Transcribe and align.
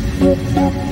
Good 0.00 0.89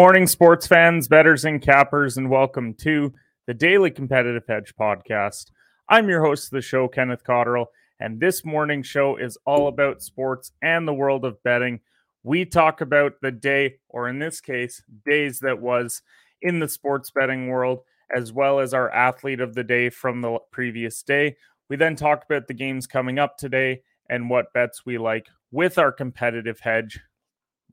morning, 0.00 0.26
sports 0.26 0.66
fans, 0.66 1.08
bettors, 1.08 1.44
and 1.44 1.60
cappers, 1.60 2.16
and 2.16 2.30
welcome 2.30 2.72
to 2.72 3.12
the 3.46 3.52
Daily 3.52 3.90
Competitive 3.90 4.44
Hedge 4.48 4.72
podcast. 4.80 5.50
I'm 5.90 6.08
your 6.08 6.24
host 6.24 6.46
of 6.46 6.52
the 6.52 6.62
show, 6.62 6.88
Kenneth 6.88 7.22
Cotterill, 7.22 7.66
and 8.00 8.18
this 8.18 8.42
morning's 8.42 8.86
show 8.86 9.18
is 9.18 9.36
all 9.44 9.68
about 9.68 10.00
sports 10.00 10.52
and 10.62 10.88
the 10.88 10.94
world 10.94 11.26
of 11.26 11.42
betting. 11.42 11.80
We 12.22 12.46
talk 12.46 12.80
about 12.80 13.20
the 13.20 13.30
day, 13.30 13.74
or 13.90 14.08
in 14.08 14.18
this 14.18 14.40
case, 14.40 14.82
days 15.04 15.38
that 15.40 15.60
was 15.60 16.00
in 16.40 16.60
the 16.60 16.68
sports 16.68 17.10
betting 17.10 17.48
world, 17.48 17.80
as 18.16 18.32
well 18.32 18.58
as 18.58 18.72
our 18.72 18.90
athlete 18.90 19.40
of 19.40 19.54
the 19.54 19.64
day 19.64 19.90
from 19.90 20.22
the 20.22 20.38
previous 20.50 21.02
day. 21.02 21.36
We 21.68 21.76
then 21.76 21.94
talk 21.94 22.24
about 22.24 22.48
the 22.48 22.54
games 22.54 22.86
coming 22.86 23.18
up 23.18 23.36
today 23.36 23.82
and 24.08 24.30
what 24.30 24.54
bets 24.54 24.86
we 24.86 24.96
like 24.96 25.26
with 25.52 25.76
our 25.76 25.92
competitive 25.92 26.60
hedge 26.60 27.00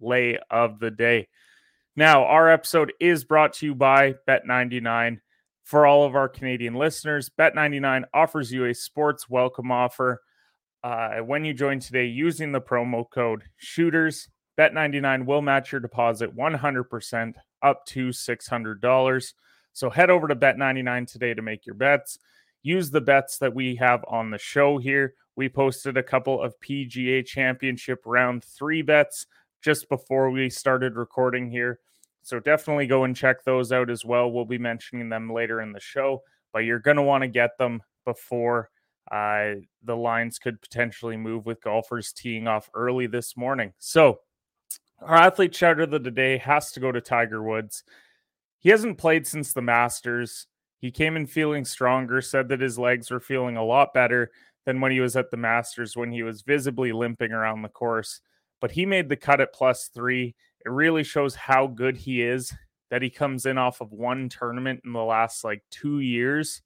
lay 0.01 0.37
of 0.51 0.79
the 0.79 0.91
day. 0.91 1.29
Now, 1.97 2.25
our 2.25 2.47
episode 2.47 2.93
is 2.99 3.23
brought 3.23 3.53
to 3.53 3.65
you 3.65 3.73
by 3.73 4.13
Bet99. 4.27 5.19
For 5.63 5.87
all 5.87 6.05
of 6.05 6.15
our 6.15 6.29
Canadian 6.29 6.75
listeners, 6.75 7.31
Bet99 7.39 8.03
offers 8.13 8.51
you 8.51 8.65
a 8.65 8.75
sports 8.75 9.27
welcome 9.27 9.71
offer 9.71 10.21
uh, 10.83 11.17
when 11.17 11.43
you 11.43 11.55
join 11.55 11.79
today 11.79 12.05
using 12.05 12.51
the 12.51 12.61
promo 12.61 13.03
code 13.09 13.45
SHOOTERS. 13.57 14.29
Bet99 14.59 15.25
will 15.25 15.41
match 15.41 15.71
your 15.71 15.81
deposit 15.81 16.37
100% 16.37 17.33
up 17.63 17.83
to 17.87 18.09
$600. 18.09 19.33
So 19.73 19.89
head 19.89 20.11
over 20.11 20.27
to 20.27 20.35
Bet99 20.35 21.11
today 21.11 21.33
to 21.33 21.41
make 21.41 21.65
your 21.65 21.73
bets. 21.73 22.19
Use 22.61 22.91
the 22.91 23.01
bets 23.01 23.39
that 23.39 23.55
we 23.55 23.75
have 23.77 24.05
on 24.07 24.29
the 24.29 24.37
show 24.37 24.77
here. 24.77 25.15
We 25.35 25.49
posted 25.49 25.97
a 25.97 26.03
couple 26.03 26.43
of 26.43 26.53
PGA 26.59 27.25
Championship 27.25 28.03
round 28.05 28.43
three 28.43 28.83
bets 28.83 29.25
just 29.63 29.89
before 29.89 30.29
we 30.29 30.51
started 30.51 30.95
recording 30.95 31.49
here. 31.49 31.79
So 32.27 32.41
definitely 32.41 32.87
go 32.87 33.05
and 33.05 33.15
check 33.15 33.45
those 33.45 33.71
out 33.71 33.89
as 33.89 34.03
well. 34.03 34.29
We'll 34.29 34.43
be 34.43 34.57
mentioning 34.57 35.07
them 35.07 35.31
later 35.31 35.61
in 35.61 35.71
the 35.71 35.79
show, 35.79 36.23
but 36.51 36.65
you're 36.65 36.77
going 36.77 36.97
to 36.97 37.03
want 37.03 37.21
to 37.21 37.29
get 37.29 37.57
them 37.57 37.81
before 38.03 38.69
uh, 39.09 39.51
the 39.85 39.95
lines 39.95 40.37
could 40.37 40.61
potentially 40.61 41.15
move 41.15 41.45
with 41.45 41.61
golfers 41.61 42.11
teeing 42.11 42.45
off 42.45 42.69
early 42.73 43.07
this 43.07 43.37
morning. 43.37 43.71
So 43.79 44.19
our 45.01 45.15
athlete 45.15 45.53
chatter 45.53 45.83
of 45.83 45.91
the 45.91 46.11
day 46.11 46.37
has 46.39 46.73
to 46.73 46.81
go 46.81 46.91
to 46.91 46.99
Tiger 46.99 47.41
Woods. 47.41 47.85
He 48.59 48.71
hasn't 48.71 48.97
played 48.97 49.25
since 49.25 49.53
the 49.53 49.61
Masters. 49.61 50.47
He 50.79 50.91
came 50.91 51.15
in 51.15 51.27
feeling 51.27 51.63
stronger, 51.63 52.21
said 52.21 52.49
that 52.49 52.59
his 52.59 52.77
legs 52.77 53.09
were 53.09 53.21
feeling 53.21 53.55
a 53.55 53.63
lot 53.63 53.93
better 53.93 54.31
than 54.65 54.81
when 54.81 54.91
he 54.91 54.99
was 54.99 55.15
at 55.15 55.31
the 55.31 55.37
Masters 55.37 55.95
when 55.95 56.11
he 56.11 56.23
was 56.23 56.41
visibly 56.41 56.91
limping 56.91 57.31
around 57.31 57.61
the 57.61 57.69
course. 57.69 58.19
But 58.59 58.71
he 58.71 58.85
made 58.85 59.07
the 59.07 59.15
cut 59.15 59.39
at 59.39 59.53
plus 59.53 59.89
three 59.93 60.35
it 60.67 60.71
really 60.71 61.03
shows 61.03 61.33
how 61.33 61.65
good 61.65 61.95
he 61.95 62.21
is 62.21 62.53
that 62.89 63.01
he 63.01 63.09
comes 63.09 63.45
in 63.45 63.57
off 63.57 63.79
of 63.79 63.93
one 63.93 64.27
tournament 64.27 64.81
in 64.83 64.91
the 64.91 65.01
last 65.01 65.45
like 65.45 65.63
two 65.71 66.01
years 66.01 66.61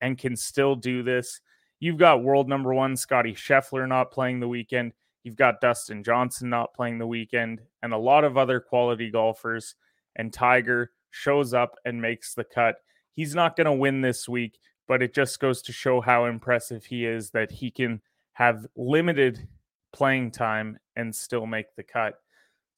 and 0.00 0.16
can 0.16 0.36
still 0.36 0.76
do 0.76 1.02
this. 1.02 1.40
You've 1.80 1.96
got 1.96 2.22
world 2.22 2.48
number 2.48 2.72
one 2.72 2.96
Scottie 2.96 3.34
Scheffler 3.34 3.88
not 3.88 4.12
playing 4.12 4.38
the 4.38 4.46
weekend. 4.46 4.92
You've 5.24 5.34
got 5.34 5.60
Dustin 5.60 6.04
Johnson 6.04 6.48
not 6.48 6.74
playing 6.74 6.98
the 6.98 7.08
weekend, 7.08 7.60
and 7.82 7.92
a 7.92 7.98
lot 7.98 8.22
of 8.22 8.38
other 8.38 8.60
quality 8.60 9.10
golfers. 9.10 9.74
And 10.14 10.32
Tiger 10.32 10.92
shows 11.10 11.52
up 11.52 11.74
and 11.84 12.00
makes 12.00 12.34
the 12.34 12.44
cut. 12.44 12.76
He's 13.14 13.34
not 13.34 13.56
going 13.56 13.64
to 13.64 13.72
win 13.72 14.00
this 14.00 14.28
week, 14.28 14.60
but 14.86 15.02
it 15.02 15.12
just 15.12 15.40
goes 15.40 15.60
to 15.62 15.72
show 15.72 16.00
how 16.00 16.26
impressive 16.26 16.84
he 16.84 17.04
is 17.04 17.30
that 17.30 17.50
he 17.50 17.72
can 17.72 18.00
have 18.34 18.64
limited 18.76 19.48
playing 19.92 20.30
time 20.30 20.78
and 20.94 21.12
still 21.12 21.46
make 21.46 21.74
the 21.74 21.82
cut. 21.82 22.14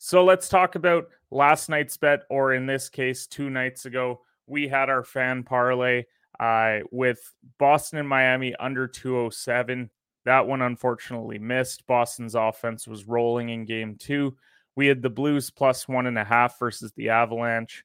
So 0.05 0.25
let's 0.25 0.49
talk 0.49 0.75
about 0.75 1.11
last 1.31 1.69
night's 1.69 1.97
bet, 1.97 2.25
or 2.29 2.55
in 2.55 2.67
this 2.67 2.89
case, 2.89 3.29
two 3.29 3.51
nights 3.51 3.87
ago, 3.87 4.23
we 4.49 4.67
had 4.67 4.91
our 4.91 5.05
fan 5.05 5.45
parlay 5.45 6.07
uh, 6.41 6.81
with 6.91 7.21
Boston 7.57 8.01
and 8.01 8.09
Miami 8.09 8.53
under 8.57 8.89
207. 8.89 9.89
That 10.25 10.49
one 10.49 10.61
unfortunately 10.61 11.39
missed. 11.39 11.87
Boston's 11.87 12.35
offense 12.35 12.89
was 12.89 13.07
rolling 13.07 13.51
in 13.51 13.65
game 13.65 13.95
two. 13.97 14.37
We 14.75 14.89
had 14.89 15.03
the 15.03 15.09
Blues 15.09 15.51
plus 15.51 15.87
one 15.87 16.09
and 16.09 16.19
a 16.19 16.25
half 16.25 16.59
versus 16.59 16.93
the 16.97 17.11
Avalanche. 17.11 17.85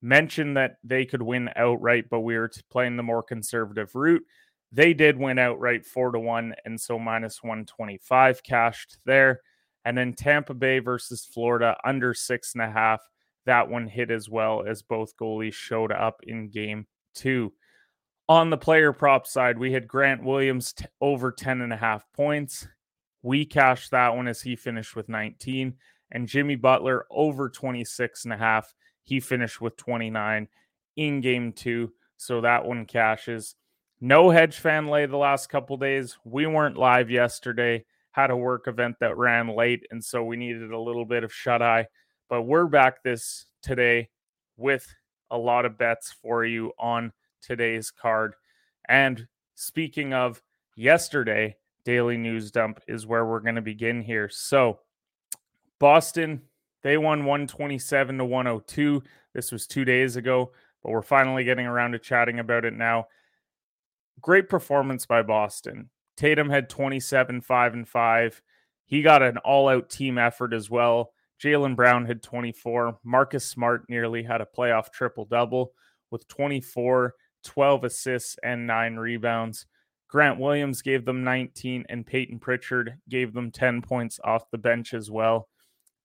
Mentioned 0.00 0.56
that 0.56 0.78
they 0.82 1.04
could 1.04 1.20
win 1.20 1.50
outright, 1.56 2.06
but 2.08 2.20
we 2.20 2.38
were 2.38 2.50
playing 2.70 2.96
the 2.96 3.02
more 3.02 3.22
conservative 3.22 3.94
route. 3.94 4.24
They 4.72 4.94
did 4.94 5.18
win 5.18 5.38
outright 5.38 5.84
four 5.84 6.10
to 6.10 6.20
one, 6.20 6.54
and 6.64 6.80
so 6.80 6.98
minus 6.98 7.42
125 7.42 8.42
cashed 8.42 8.96
there. 9.04 9.42
And 9.84 9.96
then 9.96 10.12
Tampa 10.12 10.54
Bay 10.54 10.78
versus 10.78 11.24
Florida 11.24 11.76
under 11.84 12.14
six 12.14 12.54
and 12.54 12.62
a 12.62 12.70
half. 12.70 13.00
That 13.46 13.68
one 13.68 13.86
hit 13.86 14.10
as 14.10 14.28
well 14.28 14.64
as 14.66 14.82
both 14.82 15.16
goalies 15.16 15.54
showed 15.54 15.92
up 15.92 16.20
in 16.22 16.50
game 16.50 16.86
two. 17.14 17.52
On 18.28 18.50
the 18.50 18.58
player 18.58 18.92
prop 18.92 19.26
side, 19.26 19.58
we 19.58 19.72
had 19.72 19.88
Grant 19.88 20.22
Williams 20.22 20.72
t- 20.72 20.84
over 21.00 21.32
10 21.32 21.62
and 21.62 21.72
a 21.72 21.76
half 21.76 22.04
points. 22.12 22.68
We 23.22 23.44
cashed 23.44 23.90
that 23.90 24.14
one 24.14 24.28
as 24.28 24.40
he 24.40 24.54
finished 24.54 24.94
with 24.94 25.08
19. 25.08 25.74
And 26.12 26.28
Jimmy 26.28 26.56
Butler 26.56 27.06
over 27.10 27.48
26 27.48 28.24
and 28.24 28.32
a 28.32 28.36
half. 28.36 28.72
He 29.02 29.18
finished 29.18 29.60
with 29.60 29.76
29 29.76 30.46
in 30.96 31.20
game 31.20 31.52
two. 31.52 31.92
So 32.18 32.42
that 32.42 32.64
one 32.64 32.86
cashes. 32.86 33.56
No 34.00 34.30
hedge 34.30 34.58
fan 34.58 34.88
lay 34.88 35.06
the 35.06 35.16
last 35.16 35.48
couple 35.48 35.76
days. 35.76 36.16
We 36.24 36.46
weren't 36.46 36.76
live 36.76 37.10
yesterday 37.10 37.84
had 38.12 38.30
a 38.30 38.36
work 38.36 38.66
event 38.66 38.96
that 39.00 39.16
ran 39.16 39.48
late, 39.48 39.86
and 39.90 40.04
so 40.04 40.24
we 40.24 40.36
needed 40.36 40.72
a 40.72 40.80
little 40.80 41.04
bit 41.04 41.24
of 41.24 41.32
shut 41.32 41.62
eye. 41.62 41.86
But 42.28 42.42
we're 42.42 42.66
back 42.66 43.02
this 43.02 43.46
today 43.62 44.08
with 44.56 44.86
a 45.30 45.38
lot 45.38 45.64
of 45.64 45.78
bets 45.78 46.12
for 46.22 46.44
you 46.44 46.72
on 46.78 47.12
today's 47.40 47.90
card. 47.90 48.34
And 48.88 49.26
speaking 49.54 50.12
of 50.12 50.42
yesterday, 50.76 51.56
daily 51.84 52.16
news 52.16 52.50
dump 52.50 52.80
is 52.88 53.06
where 53.06 53.24
we're 53.24 53.40
going 53.40 53.54
to 53.54 53.62
begin 53.62 54.02
here. 54.02 54.28
So, 54.28 54.80
Boston, 55.78 56.42
they 56.82 56.96
won 56.96 57.24
127 57.24 58.18
to 58.18 58.24
102. 58.24 59.02
This 59.34 59.52
was 59.52 59.66
two 59.66 59.84
days 59.84 60.16
ago, 60.16 60.52
but 60.82 60.90
we're 60.90 61.02
finally 61.02 61.44
getting 61.44 61.66
around 61.66 61.92
to 61.92 61.98
chatting 61.98 62.38
about 62.38 62.64
it 62.64 62.74
now. 62.74 63.06
Great 64.20 64.48
performance 64.48 65.06
by 65.06 65.22
Boston. 65.22 65.88
Tatum 66.20 66.50
had 66.50 66.68
27, 66.68 67.40
5 67.40 67.72
and 67.72 67.88
5. 67.88 68.42
He 68.84 69.00
got 69.00 69.22
an 69.22 69.38
all 69.38 69.70
out 69.70 69.88
team 69.88 70.18
effort 70.18 70.52
as 70.52 70.68
well. 70.68 71.14
Jaylen 71.42 71.74
Brown 71.74 72.04
had 72.04 72.22
24. 72.22 72.98
Marcus 73.02 73.46
Smart 73.46 73.88
nearly 73.88 74.22
had 74.22 74.42
a 74.42 74.46
playoff 74.54 74.92
triple 74.92 75.24
double 75.24 75.72
with 76.10 76.28
24, 76.28 77.14
12 77.42 77.84
assists, 77.84 78.36
and 78.42 78.66
nine 78.66 78.96
rebounds. 78.96 79.64
Grant 80.08 80.38
Williams 80.38 80.82
gave 80.82 81.06
them 81.06 81.24
19, 81.24 81.86
and 81.88 82.06
Payton 82.06 82.38
Pritchard 82.38 82.98
gave 83.08 83.32
them 83.32 83.50
10 83.50 83.80
points 83.80 84.20
off 84.22 84.50
the 84.50 84.58
bench 84.58 84.92
as 84.92 85.10
well. 85.10 85.48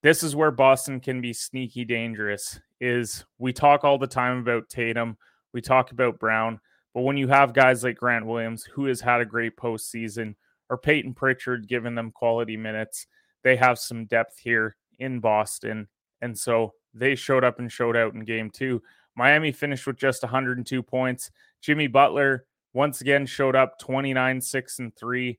This 0.02 0.22
is 0.22 0.34
where 0.34 0.50
Boston 0.50 0.98
can 0.98 1.20
be 1.20 1.34
sneaky 1.34 1.84
dangerous. 1.84 2.58
Is 2.80 3.26
we 3.36 3.52
talk 3.52 3.84
all 3.84 3.98
the 3.98 4.06
time 4.06 4.38
about 4.38 4.70
Tatum, 4.70 5.18
we 5.52 5.60
talk 5.60 5.90
about 5.90 6.18
Brown, 6.18 6.58
but 6.96 7.02
when 7.02 7.18
you 7.18 7.28
have 7.28 7.52
guys 7.52 7.84
like 7.84 7.98
Grant 7.98 8.24
Williams, 8.24 8.64
who 8.64 8.86
has 8.86 9.02
had 9.02 9.20
a 9.20 9.26
great 9.26 9.54
postseason, 9.54 10.34
or 10.70 10.78
Payton 10.78 11.12
Pritchard 11.12 11.68
giving 11.68 11.94
them 11.94 12.10
quality 12.10 12.56
minutes, 12.56 13.06
they 13.44 13.54
have 13.54 13.78
some 13.78 14.06
depth 14.06 14.38
here 14.38 14.76
in 14.98 15.20
Boston. 15.20 15.88
And 16.22 16.38
so 16.38 16.72
they 16.94 17.14
showed 17.14 17.44
up 17.44 17.58
and 17.58 17.70
showed 17.70 17.98
out 17.98 18.14
in 18.14 18.20
game 18.20 18.48
two. 18.48 18.82
Miami 19.14 19.52
finished 19.52 19.86
with 19.86 19.98
just 19.98 20.22
102 20.22 20.82
points. 20.82 21.30
Jimmy 21.60 21.86
Butler 21.86 22.46
once 22.72 23.02
again 23.02 23.26
showed 23.26 23.56
up 23.56 23.78
29, 23.78 24.40
6, 24.40 24.78
and 24.78 24.96
3. 24.96 25.38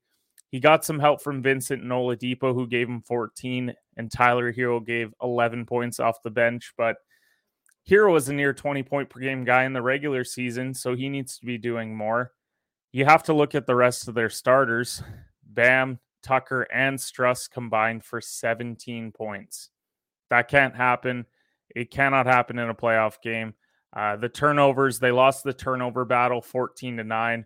He 0.51 0.59
got 0.59 0.86
some 0.86 1.00
help 1.00 1.24
from 1.24 1.42
Vincent 1.42 1.81
and 1.81 1.92
who 1.92 2.68
gave 2.68 2.88
him 2.88 3.01
14, 3.01 3.74
and 3.98 4.12
Tyler 4.12 4.54
Herro 4.54 4.86
gave 4.86 5.12
11 5.24 5.65
points 5.65 6.00
off 6.00 6.21
the 6.21 6.30
bench. 6.30 6.74
But 6.77 6.98
Herro 7.87 8.11
was 8.11 8.27
a 8.27 8.33
near 8.33 8.53
20 8.53 8.83
point 8.83 9.09
per 9.09 9.19
game 9.19 9.43
guy 9.43 9.63
in 9.63 9.73
the 9.73 9.81
regular 9.81 10.23
season, 10.23 10.73
so 10.73 10.95
he 10.95 11.09
needs 11.09 11.37
to 11.39 11.45
be 11.45 11.57
doing 11.57 11.95
more. 11.95 12.33
You 12.91 13.05
have 13.05 13.23
to 13.23 13.33
look 13.33 13.55
at 13.55 13.65
the 13.65 13.75
rest 13.75 14.07
of 14.07 14.15
their 14.15 14.29
starters. 14.29 15.01
Bam, 15.43 15.99
Tucker, 16.21 16.67
and 16.73 16.97
Strus 16.97 17.49
combined 17.49 18.03
for 18.03 18.19
17 18.19 19.11
points. 19.11 19.69
That 20.29 20.49
can't 20.49 20.75
happen. 20.75 21.25
It 21.75 21.91
cannot 21.91 22.25
happen 22.25 22.59
in 22.59 22.69
a 22.69 22.75
playoff 22.75 23.21
game. 23.21 23.53
Uh, 23.95 24.17
the 24.17 24.29
turnovers, 24.29 24.99
they 24.99 25.11
lost 25.11 25.43
the 25.43 25.53
turnover 25.53 26.05
battle 26.05 26.41
14 26.41 26.97
to 26.97 27.03
9. 27.03 27.45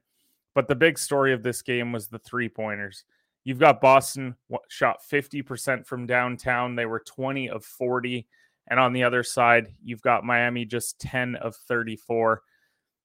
But 0.53 0.67
the 0.67 0.75
big 0.75 0.97
story 0.97 1.33
of 1.33 1.43
this 1.43 1.61
game 1.61 1.91
was 1.91 2.07
the 2.07 2.19
three 2.19 2.49
pointers. 2.49 3.03
You've 3.43 3.59
got 3.59 3.81
Boston 3.81 4.35
shot 4.67 4.99
50% 5.09 5.85
from 5.85 6.05
downtown. 6.05 6.75
They 6.75 6.85
were 6.85 6.99
20 6.99 7.49
of 7.49 7.63
40. 7.63 8.27
And 8.67 8.79
on 8.79 8.93
the 8.93 9.03
other 9.03 9.23
side, 9.23 9.73
you've 9.83 10.01
got 10.01 10.23
Miami 10.23 10.65
just 10.65 10.99
10 10.99 11.35
of 11.35 11.55
34. 11.55 12.41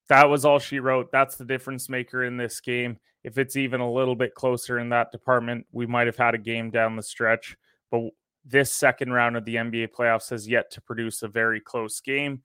That 0.09 0.29
was 0.29 0.45
all 0.45 0.59
she 0.59 0.79
wrote. 0.79 1.11
That's 1.11 1.35
the 1.35 1.45
difference 1.45 1.89
maker 1.89 2.23
in 2.23 2.37
this 2.37 2.61
game. 2.61 2.97
If 3.23 3.37
it's 3.37 3.57
even 3.57 3.81
a 3.81 3.91
little 3.91 4.15
bit 4.15 4.35
closer 4.35 4.79
in 4.79 4.89
that 4.89 5.11
department, 5.11 5.65
we 5.71 5.85
might 5.85 6.07
have 6.07 6.15
had 6.15 6.35
a 6.35 6.39
game 6.39 6.69
down 6.69 6.95
the 6.95 7.03
stretch. 7.03 7.57
But 7.91 8.11
this 8.45 8.73
second 8.73 9.11
round 9.11 9.35
of 9.35 9.43
the 9.43 9.55
NBA 9.55 9.89
playoffs 9.89 10.29
has 10.29 10.47
yet 10.47 10.71
to 10.71 10.81
produce 10.81 11.23
a 11.23 11.27
very 11.27 11.59
close 11.59 11.99
game. 11.99 12.43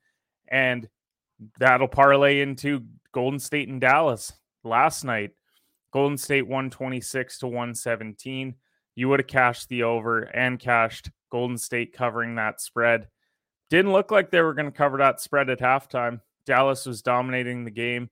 And 0.49 0.89
that'll 1.59 1.89
parlay 1.89 2.41
into 2.41 2.85
Golden 3.13 3.39
State 3.39 3.69
and 3.69 3.81
Dallas 3.81 4.33
last 4.65 5.05
night. 5.05 5.31
Golden 5.93 6.19
State 6.19 6.49
126 6.49 7.39
to 7.39 7.47
117. 7.47 8.55
You 8.95 9.09
would 9.09 9.21
have 9.21 9.27
cashed 9.27 9.69
the 9.69 9.85
over 9.85 10.23
and 10.23 10.59
cashed 10.59 11.11
Golden 11.33 11.57
State 11.57 11.95
covering 11.95 12.35
that 12.35 12.61
spread. 12.61 13.09
Didn't 13.71 13.93
look 13.93 14.11
like 14.11 14.31
they 14.31 14.43
were 14.43 14.53
going 14.53 14.71
to 14.71 14.71
cover 14.71 14.99
that 14.99 15.19
spread 15.19 15.49
at 15.49 15.61
halftime. 15.61 16.21
Dallas 16.45 16.85
was 16.85 17.01
dominating 17.01 17.65
the 17.65 17.71
game, 17.71 18.11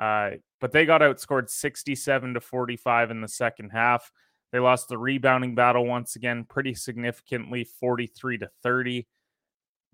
uh, 0.00 0.30
but 0.60 0.72
they 0.72 0.84
got 0.84 1.00
outscored 1.00 1.48
67 1.48 2.34
to 2.34 2.40
45 2.40 3.12
in 3.12 3.20
the 3.20 3.28
second 3.28 3.70
half. 3.70 4.10
They 4.50 4.58
lost 4.58 4.88
the 4.88 4.98
rebounding 4.98 5.54
battle 5.54 5.86
once 5.86 6.16
again, 6.16 6.44
pretty 6.44 6.74
significantly, 6.74 7.62
43 7.62 8.38
to 8.38 8.50
30. 8.64 9.06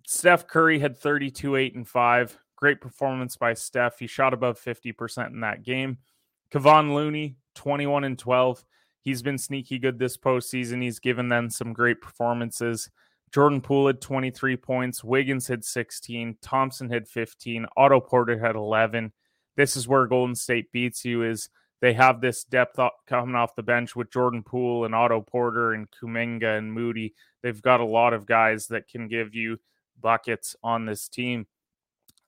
Steph 0.06 0.46
Curry 0.46 0.78
had 0.78 0.96
32, 0.96 1.56
8, 1.56 1.74
and 1.74 1.86
5. 1.86 2.38
Great 2.56 2.80
performance 2.80 3.36
by 3.36 3.52
Steph. 3.52 3.98
He 3.98 4.06
shot 4.06 4.32
above 4.32 4.58
50% 4.58 5.28
in 5.28 5.40
that 5.40 5.62
game. 5.62 5.98
Kevon 6.50 6.94
Looney, 6.94 7.36
21 7.54 8.04
and 8.04 8.18
12. 8.18 8.64
He's 9.02 9.22
been 9.22 9.38
sneaky 9.38 9.78
good 9.78 9.98
this 9.98 10.16
postseason. 10.16 10.82
He's 10.82 10.98
given 10.98 11.28
them 11.28 11.50
some 11.50 11.72
great 11.72 12.00
performances. 12.00 12.90
Jordan 13.32 13.60
Poole 13.60 13.88
had 13.88 14.00
23 14.00 14.56
points. 14.56 15.02
Wiggins 15.02 15.48
had 15.48 15.64
16. 15.64 16.36
Thompson 16.42 16.90
had 16.90 17.08
15. 17.08 17.66
Otto 17.76 18.00
Porter 18.00 18.38
had 18.38 18.56
11. 18.56 19.12
This 19.56 19.76
is 19.76 19.88
where 19.88 20.06
Golden 20.06 20.34
State 20.34 20.70
beats 20.70 21.04
you 21.04 21.24
is 21.24 21.48
they 21.80 21.94
have 21.94 22.20
this 22.20 22.44
depth 22.44 22.78
coming 23.08 23.34
off 23.34 23.56
the 23.56 23.62
bench 23.62 23.96
with 23.96 24.12
Jordan 24.12 24.44
Poole 24.44 24.84
and 24.84 24.94
Otto 24.94 25.20
Porter 25.20 25.72
and 25.72 25.88
Kuminga 25.90 26.56
and 26.56 26.72
Moody. 26.72 27.14
They've 27.42 27.60
got 27.60 27.80
a 27.80 27.84
lot 27.84 28.12
of 28.12 28.24
guys 28.24 28.68
that 28.68 28.86
can 28.86 29.08
give 29.08 29.34
you 29.34 29.58
buckets 30.00 30.54
on 30.62 30.86
this 30.86 31.08
team. 31.08 31.46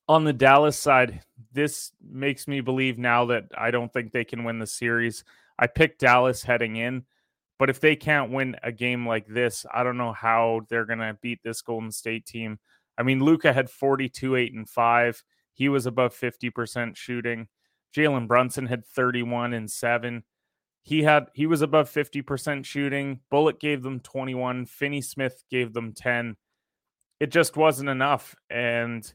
On 0.09 0.25
the 0.25 0.33
Dallas 0.33 0.77
side, 0.77 1.23
this 1.53 1.93
makes 2.03 2.49
me 2.49 2.61
believe 2.61 2.99
now 2.99 3.27
that 3.27 3.45
I 3.57 3.71
don't 3.71 3.93
think 3.93 4.11
they 4.11 4.25
can 4.25 4.43
win 4.43 4.59
the 4.59 4.67
series. 4.67 5.25
I 5.59 5.67
picked 5.67 6.01
Dallas 6.01 6.43
heading 6.43 6.77
in. 6.77 7.05
But 7.59 7.71
if 7.71 7.81
they 7.81 7.95
can't 7.95 8.33
win 8.33 8.57
a 8.63 8.73
game 8.73 9.07
like 9.07 9.27
this, 9.27 9.65
I 9.73 9.85
don't 9.85 9.97
know 9.97 10.13
how 10.13 10.63
they're 10.69 10.87
going 10.87 10.99
to 10.99 11.17
beat 11.23 11.41
this 11.45 11.63
Golden 11.63 11.93
State 11.93 12.27
team. 12.27 12.59
I 12.99 13.05
mean, 13.05 13.21
Luka 13.23 13.53
had 13.53 13.71
42, 13.71 14.37
8, 14.37 14.55
and 14.55 14.69
5. 14.69 15.23
He 15.55 15.69
was 15.69 15.87
above 15.87 16.15
50% 16.15 16.97
shooting. 16.97 17.49
Jalen 17.97 18.27
Brunson 18.27 18.67
had 18.67 18.85
31 18.87 19.55
and 19.55 19.71
7. 19.71 20.25
He 20.83 21.03
had 21.03 21.29
he 21.33 21.47
was 21.47 21.63
above 21.63 21.89
50% 21.91 22.65
shooting. 22.65 23.21
Bullock 23.31 23.59
gave 23.59 23.83
them 23.83 24.01
21. 24.01 24.67
Finney 24.67 25.01
Smith 25.01 25.43
gave 25.51 25.73
them 25.73 25.95
10. 25.95 26.37
It 27.21 27.31
just 27.31 27.57
wasn't 27.57 27.89
enough. 27.89 28.35
And 28.51 29.11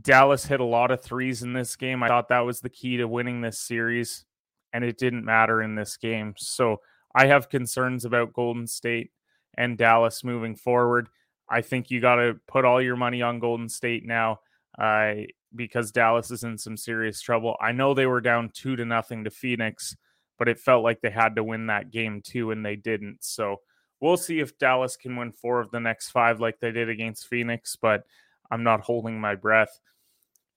Dallas 0.00 0.46
hit 0.46 0.60
a 0.60 0.64
lot 0.64 0.90
of 0.90 1.02
threes 1.02 1.42
in 1.42 1.52
this 1.52 1.76
game. 1.76 2.02
I 2.02 2.08
thought 2.08 2.28
that 2.28 2.40
was 2.40 2.60
the 2.60 2.70
key 2.70 2.96
to 2.98 3.06
winning 3.06 3.40
this 3.40 3.58
series, 3.58 4.24
and 4.72 4.84
it 4.84 4.98
didn't 4.98 5.24
matter 5.24 5.62
in 5.62 5.74
this 5.74 5.96
game. 5.96 6.34
So 6.36 6.80
I 7.14 7.26
have 7.26 7.48
concerns 7.48 8.04
about 8.04 8.32
Golden 8.32 8.66
State 8.66 9.10
and 9.56 9.76
Dallas 9.76 10.24
moving 10.24 10.54
forward. 10.54 11.08
I 11.48 11.62
think 11.62 11.90
you 11.90 12.00
got 12.00 12.16
to 12.16 12.38
put 12.46 12.64
all 12.64 12.80
your 12.80 12.96
money 12.96 13.22
on 13.22 13.40
Golden 13.40 13.68
State 13.68 14.06
now 14.06 14.40
uh, 14.78 15.14
because 15.54 15.90
Dallas 15.90 16.30
is 16.30 16.44
in 16.44 16.56
some 16.56 16.76
serious 16.76 17.20
trouble. 17.20 17.56
I 17.60 17.72
know 17.72 17.92
they 17.92 18.06
were 18.06 18.20
down 18.20 18.50
two 18.54 18.76
to 18.76 18.84
nothing 18.84 19.24
to 19.24 19.30
Phoenix, 19.30 19.96
but 20.38 20.48
it 20.48 20.60
felt 20.60 20.84
like 20.84 21.00
they 21.00 21.10
had 21.10 21.36
to 21.36 21.44
win 21.44 21.66
that 21.66 21.90
game 21.90 22.22
too, 22.22 22.52
and 22.52 22.64
they 22.64 22.76
didn't. 22.76 23.18
So 23.20 23.56
we'll 24.00 24.16
see 24.16 24.38
if 24.38 24.58
Dallas 24.58 24.96
can 24.96 25.16
win 25.16 25.32
four 25.32 25.60
of 25.60 25.70
the 25.70 25.80
next 25.80 26.10
five 26.10 26.40
like 26.40 26.60
they 26.60 26.70
did 26.70 26.88
against 26.88 27.26
Phoenix, 27.26 27.76
but 27.76 28.04
I'm 28.50 28.62
not 28.62 28.80
holding 28.80 29.20
my 29.20 29.34
breath. 29.34 29.80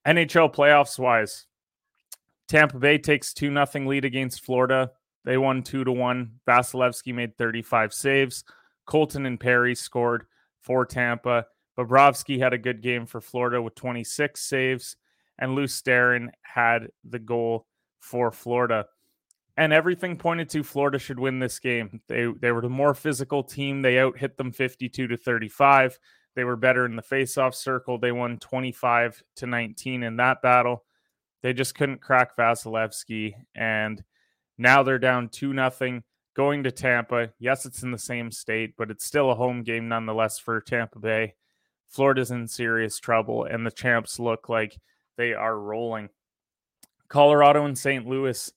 NHL 0.08 0.54
playoffs 0.54 1.00
wise, 1.00 1.46
Tampa 2.54 2.78
Bay 2.78 3.00
takes 3.00 3.34
2 3.34 3.50
nothing 3.50 3.88
lead 3.88 4.06
against 4.06 4.46
Florida. 4.46 4.92
They 5.26 5.40
won 5.40 5.64
two 5.64 5.84
to 5.86 5.92
one. 5.92 6.34
Vasilevskiy 6.48 7.12
made 7.12 7.36
35 7.36 7.92
saves. 7.92 8.44
Colton 8.86 9.26
and 9.26 9.40
Perry 9.40 9.74
scored 9.74 10.28
for 10.62 10.86
Tampa. 10.86 11.48
Bobrovsky 11.76 12.38
had 12.38 12.54
a 12.54 12.60
good 12.60 12.84
game 12.84 13.08
for 13.08 13.22
Florida 13.22 13.60
with 13.60 13.74
26 13.74 14.40
saves, 14.40 14.98
and 15.40 15.56
Lou 15.56 15.64
Sterren 15.64 16.28
had 16.44 16.90
the 17.04 17.18
goal 17.18 17.66
for 18.00 18.32
Florida. 18.32 18.86
And 19.58 19.74
everything 19.74 20.16
pointed 20.16 20.48
to 20.50 20.62
Florida 20.62 21.00
should 21.00 21.20
win 21.20 21.40
this 21.40 21.58
game. 21.58 22.02
They 22.08 22.28
they 22.40 22.52
were 22.52 22.62
the 22.62 22.70
more 22.70 22.94
physical 22.94 23.42
team. 23.42 23.82
They 23.82 23.98
out 23.98 24.20
hit 24.20 24.38
them 24.38 24.52
52 24.52 25.08
to 25.08 25.18
35. 25.18 25.98
They 26.36 26.44
were 26.44 26.56
better 26.56 26.86
in 26.86 26.98
the 26.98 27.02
faceoff 27.02 27.56
circle. 27.56 27.98
They 27.98 28.12
won 28.12 28.38
25 28.38 29.24
to 29.38 29.48
19 29.48 30.04
in 30.04 30.18
that 30.18 30.44
battle. 30.44 30.84
They 31.44 31.54
just 31.54 31.76
couldn't 31.76 32.02
crack 32.02 32.36
Vasilevskiy 32.36 33.36
and 33.54 34.04
now 34.58 34.82
they're 34.82 34.98
down 34.98 35.30
2 35.30 35.54
nothing 35.54 36.04
going 36.36 36.64
to 36.64 36.72
Tampa. 36.72 37.32
Yes, 37.38 37.66
it's 37.66 37.84
in 37.84 37.92
the 37.92 37.98
same 37.98 38.32
state, 38.32 38.76
but 38.78 38.90
it's 38.90 39.06
still 39.06 39.30
a 39.30 39.36
home 39.36 39.62
game 39.62 39.88
nonetheless 39.88 40.40
for 40.40 40.60
Tampa 40.62 41.00
Bay. 41.00 41.36
Florida's 41.90 42.32
in 42.32 42.48
serious 42.48 42.98
trouble, 42.98 43.44
and 43.44 43.66
the 43.66 43.72
champs 43.72 44.20
look 44.20 44.50
like 44.50 44.80
they 45.16 45.34
are 45.34 45.60
rolling. 45.60 46.10
Colorado 47.08 47.66
and 47.66 47.78
St. 47.78 48.08
Louis. 48.08 48.52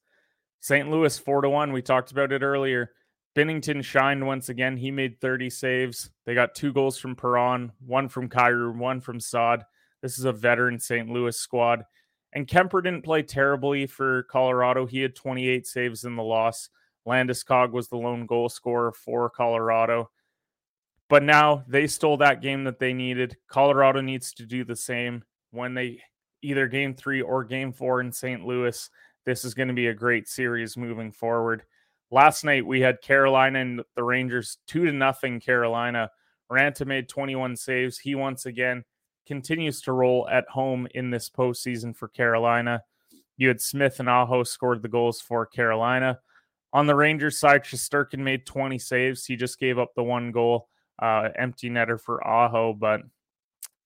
St. 0.60 0.90
Louis 0.90 1.18
4 1.18 1.42
to 1.42 1.50
1. 1.50 1.72
We 1.72 1.82
talked 1.82 2.12
about 2.12 2.32
it 2.32 2.42
earlier. 2.42 2.92
Binnington 3.36 3.84
shined 3.84 4.26
once 4.26 4.48
again. 4.48 4.78
He 4.78 4.90
made 4.90 5.20
30 5.20 5.50
saves. 5.50 6.10
They 6.24 6.34
got 6.34 6.54
two 6.54 6.72
goals 6.72 6.96
from 6.96 7.14
Perron, 7.14 7.72
one 7.84 8.08
from 8.08 8.30
Kyrou, 8.30 8.74
one 8.74 9.02
from 9.02 9.20
Saad. 9.20 9.66
This 10.00 10.18
is 10.18 10.24
a 10.24 10.32
veteran 10.32 10.80
St. 10.80 11.10
Louis 11.10 11.36
squad. 11.36 11.84
And 12.36 12.46
Kuemper 12.46 12.84
didn't 12.84 13.00
play 13.00 13.22
terribly 13.22 13.86
for 13.86 14.24
Colorado. 14.24 14.84
He 14.84 15.00
had 15.00 15.16
28 15.16 15.66
saves 15.66 16.04
in 16.04 16.16
the 16.16 16.22
loss. 16.22 16.68
Landeskog 17.08 17.72
was 17.72 17.88
the 17.88 17.96
lone 17.96 18.26
goal 18.26 18.50
scorer 18.50 18.92
for 18.92 19.30
Colorado. 19.30 20.10
But 21.08 21.22
now 21.22 21.64
they 21.66 21.86
stole 21.86 22.18
that 22.18 22.42
game 22.42 22.64
that 22.64 22.78
they 22.78 22.92
needed. 22.92 23.38
Colorado 23.48 24.02
needs 24.02 24.34
to 24.34 24.44
do 24.44 24.64
the 24.64 24.76
same 24.76 25.24
when 25.50 25.72
they 25.72 26.02
either 26.42 26.68
game 26.68 26.94
three 26.94 27.22
or 27.22 27.42
game 27.42 27.72
four 27.72 28.02
in 28.02 28.12
St. 28.12 28.44
Louis. 28.44 28.90
This 29.24 29.42
is 29.42 29.54
going 29.54 29.68
to 29.68 29.74
be 29.74 29.86
a 29.86 29.94
great 29.94 30.28
series 30.28 30.76
moving 30.76 31.12
forward. 31.12 31.62
Last 32.10 32.44
night 32.44 32.66
we 32.66 32.82
had 32.82 33.00
Carolina 33.00 33.60
and 33.60 33.82
the 33.94 34.04
Rangers 34.04 34.58
two 34.66 34.84
to 34.84 34.92
nothing. 34.92 35.40
Carolina. 35.40 36.10
Raanta 36.52 36.86
made 36.86 37.08
21 37.08 37.56
saves. 37.56 37.98
He 37.98 38.14
once 38.14 38.44
again 38.44 38.84
continues 39.26 39.80
to 39.82 39.92
roll 39.92 40.28
at 40.28 40.48
home 40.48 40.86
in 40.94 41.10
this 41.10 41.28
postseason 41.28 41.96
for 41.96 42.08
Carolina. 42.08 42.82
You 43.36 43.48
had 43.48 43.60
Smith 43.60 44.00
and 44.00 44.08
Aho 44.08 44.44
scored 44.44 44.82
the 44.82 44.88
goals 44.88 45.20
for 45.20 45.44
Carolina. 45.44 46.20
On 46.72 46.86
the 46.86 46.94
Rangers 46.94 47.38
side, 47.38 47.64
Shesterkin 47.64 48.18
made 48.18 48.46
20 48.46 48.78
saves. 48.78 49.24
He 49.24 49.36
just 49.36 49.58
gave 49.58 49.78
up 49.78 49.94
the 49.94 50.02
one 50.02 50.32
goal, 50.32 50.68
uh, 51.00 51.28
empty 51.36 51.70
netter 51.70 52.00
for 52.00 52.26
Aho, 52.26 52.72
but 52.72 53.02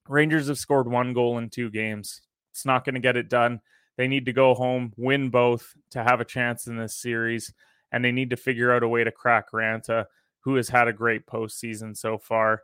Rangers 0.08 0.48
have 0.48 0.58
scored 0.58 0.88
one 0.88 1.12
goal 1.12 1.38
in 1.38 1.50
two 1.50 1.70
games. 1.70 2.20
It's 2.52 2.66
not 2.66 2.84
going 2.84 2.94
to 2.94 3.00
get 3.00 3.16
it 3.16 3.28
done. 3.28 3.60
They 3.96 4.08
need 4.08 4.26
to 4.26 4.32
go 4.32 4.54
home, 4.54 4.92
win 4.96 5.30
both 5.30 5.74
to 5.90 6.02
have 6.02 6.20
a 6.20 6.24
chance 6.24 6.66
in 6.66 6.76
this 6.76 6.96
series, 6.96 7.52
and 7.92 8.04
they 8.04 8.12
need 8.12 8.30
to 8.30 8.36
figure 8.36 8.72
out 8.72 8.82
a 8.82 8.88
way 8.88 9.04
to 9.04 9.12
crack 9.12 9.52
Raanta, 9.52 10.06
who 10.40 10.54
has 10.54 10.68
had 10.68 10.88
a 10.88 10.92
great 10.92 11.26
postseason 11.26 11.96
so 11.96 12.18
far. 12.18 12.62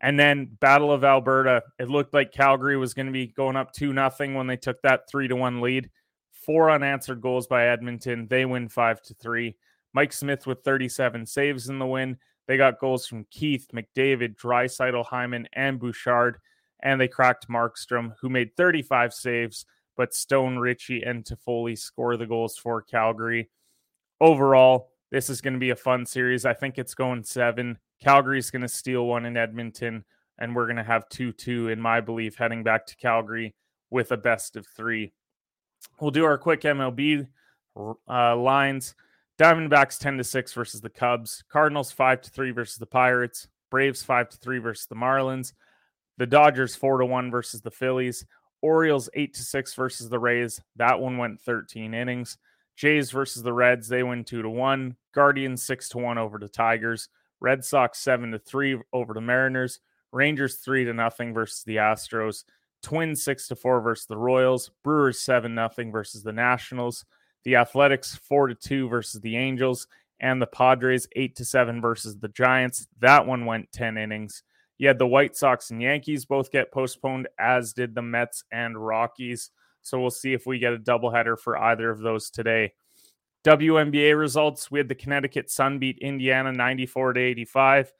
And 0.00 0.18
then 0.18 0.56
Battle 0.60 0.92
of 0.92 1.04
Alberta, 1.04 1.62
it 1.78 1.90
looked 1.90 2.14
like 2.14 2.32
Calgary 2.32 2.76
was 2.76 2.94
going 2.94 3.06
to 3.06 3.12
be 3.12 3.26
going 3.26 3.56
up 3.56 3.72
2 3.72 3.92
nothing 3.92 4.34
when 4.34 4.46
they 4.46 4.56
took 4.56 4.80
that 4.82 5.08
3 5.10 5.28
to 5.28 5.36
1 5.36 5.60
lead. 5.60 5.90
Four 6.32 6.70
unanswered 6.70 7.20
goals 7.20 7.46
by 7.46 7.66
Edmonton. 7.66 8.26
They 8.26 8.46
win 8.46 8.68
5 8.70 9.02
to 9.02 9.14
3. 9.14 9.54
Mike 9.92 10.12
Smith 10.12 10.46
with 10.46 10.64
37 10.64 11.26
saves 11.26 11.68
in 11.68 11.78
the 11.78 11.86
win. 11.86 12.16
They 12.46 12.56
got 12.56 12.80
goals 12.80 13.06
from 13.06 13.26
Keith, 13.30 13.68
McDavid, 13.74 14.36
Draisaitl, 14.36 15.04
Hyman, 15.04 15.48
and 15.52 15.78
Bouchard. 15.78 16.38
And 16.82 16.98
they 16.98 17.08
cracked 17.08 17.48
Markstrom, 17.48 18.14
who 18.20 18.30
made 18.30 18.56
35 18.56 19.12
saves. 19.12 19.66
but 20.00 20.14
Stone, 20.14 20.56
Ritchie, 20.56 21.02
and 21.02 21.24
Toffoli 21.26 21.76
score 21.76 22.16
the 22.16 22.24
goals 22.24 22.56
for 22.56 22.80
Calgary. 22.80 23.50
Overall, 24.18 24.89
this 25.10 25.28
is 25.28 25.40
going 25.40 25.54
to 25.54 25.60
be 25.60 25.70
a 25.70 25.76
fun 25.76 26.06
series. 26.06 26.44
I 26.44 26.54
think 26.54 26.78
it's 26.78 26.94
going 26.94 27.24
seven. 27.24 27.78
Calgary's 28.02 28.50
going 28.50 28.62
to 28.62 28.68
steal 28.68 29.06
one 29.06 29.26
in 29.26 29.36
Edmonton, 29.36 30.04
and 30.38 30.54
we're 30.54 30.66
going 30.66 30.76
to 30.76 30.82
have 30.82 31.08
2 31.08 31.32
2, 31.32 31.68
in 31.68 31.80
my 31.80 32.00
belief, 32.00 32.36
heading 32.36 32.62
back 32.62 32.86
to 32.86 32.96
Calgary 32.96 33.54
with 33.90 34.12
a 34.12 34.16
best 34.16 34.56
of 34.56 34.66
three. 34.66 35.12
We'll 36.00 36.10
do 36.10 36.24
our 36.24 36.38
quick 36.38 36.62
MLB 36.62 37.26
uh, 38.08 38.36
lines. 38.36 38.94
Diamondbacks 39.38 39.98
10 39.98 40.18
to 40.18 40.24
6 40.24 40.52
versus 40.52 40.80
the 40.80 40.90
Cubs. 40.90 41.44
Cardinals 41.50 41.90
5 41.92 42.22
to 42.22 42.30
3 42.30 42.50
versus 42.52 42.76
the 42.76 42.86
Pirates. 42.86 43.48
Braves 43.70 44.02
5 44.02 44.28
to 44.30 44.36
3 44.36 44.58
versus 44.58 44.86
the 44.86 44.94
Marlins. 44.94 45.54
The 46.18 46.26
Dodgers 46.26 46.76
4 46.76 46.98
to 46.98 47.06
1 47.06 47.30
versus 47.30 47.62
the 47.62 47.70
Phillies. 47.70 48.24
Orioles 48.62 49.08
8 49.14 49.34
to 49.34 49.42
6 49.42 49.74
versus 49.74 50.08
the 50.08 50.18
Rays. 50.18 50.60
That 50.76 51.00
one 51.00 51.16
went 51.16 51.40
13 51.40 51.94
innings. 51.94 52.36
Jays 52.76 53.10
versus 53.10 53.42
the 53.42 53.52
Reds, 53.52 53.88
they 53.88 54.02
win 54.02 54.24
2 54.24 54.42
to 54.42 54.50
1. 54.50 54.96
Guardians 55.14 55.62
6 55.62 55.88
to 55.90 55.98
1 55.98 56.18
over 56.18 56.38
the 56.38 56.48
Tigers. 56.48 57.08
Red 57.40 57.64
Sox 57.64 57.98
7 57.98 58.32
to 58.32 58.38
3 58.38 58.80
over 58.92 59.14
the 59.14 59.20
Mariners. 59.20 59.80
Rangers 60.12 60.56
3 60.56 60.84
to 60.84 60.94
nothing 60.94 61.32
versus 61.34 61.62
the 61.64 61.76
Astros. 61.76 62.44
Twins 62.82 63.22
6 63.22 63.48
to 63.48 63.56
4 63.56 63.80
versus 63.80 64.06
the 64.06 64.16
Royals. 64.16 64.70
Brewers 64.82 65.20
7 65.20 65.54
nothing 65.54 65.92
versus 65.92 66.22
the 66.22 66.32
Nationals. 66.32 67.04
The 67.44 67.56
Athletics 67.56 68.16
4 68.16 68.48
to 68.48 68.54
2 68.54 68.88
versus 68.88 69.20
the 69.20 69.36
Angels 69.36 69.86
and 70.20 70.40
the 70.40 70.46
Padres 70.46 71.08
8 71.16 71.34
to 71.36 71.44
7 71.44 71.80
versus 71.80 72.18
the 72.18 72.28
Giants. 72.28 72.86
That 73.00 73.26
one 73.26 73.46
went 73.46 73.72
10 73.72 73.96
innings. 73.96 74.42
You 74.78 74.88
had 74.88 74.98
the 74.98 75.06
White 75.06 75.36
Sox 75.36 75.70
and 75.70 75.82
Yankees 75.82 76.24
both 76.24 76.50
get 76.50 76.72
postponed, 76.72 77.28
as 77.38 77.72
did 77.72 77.94
the 77.94 78.02
Mets 78.02 78.44
and 78.50 78.78
Rockies. 78.78 79.50
So 79.82 80.00
we'll 80.00 80.10
see 80.10 80.32
if 80.32 80.46
we 80.46 80.58
get 80.58 80.72
a 80.72 80.78
doubleheader 80.78 81.38
for 81.38 81.56
either 81.56 81.90
of 81.90 82.00
those 82.00 82.30
today. 82.30 82.72
WNBA 83.44 84.18
results 84.18 84.70
we 84.70 84.78
had 84.78 84.88
the 84.88 84.94
Connecticut 84.94 85.50
Sun 85.50 85.78
beat 85.78 85.98
Indiana 85.98 86.52
94 86.52 87.14
to 87.14 87.20
85. 87.20 87.92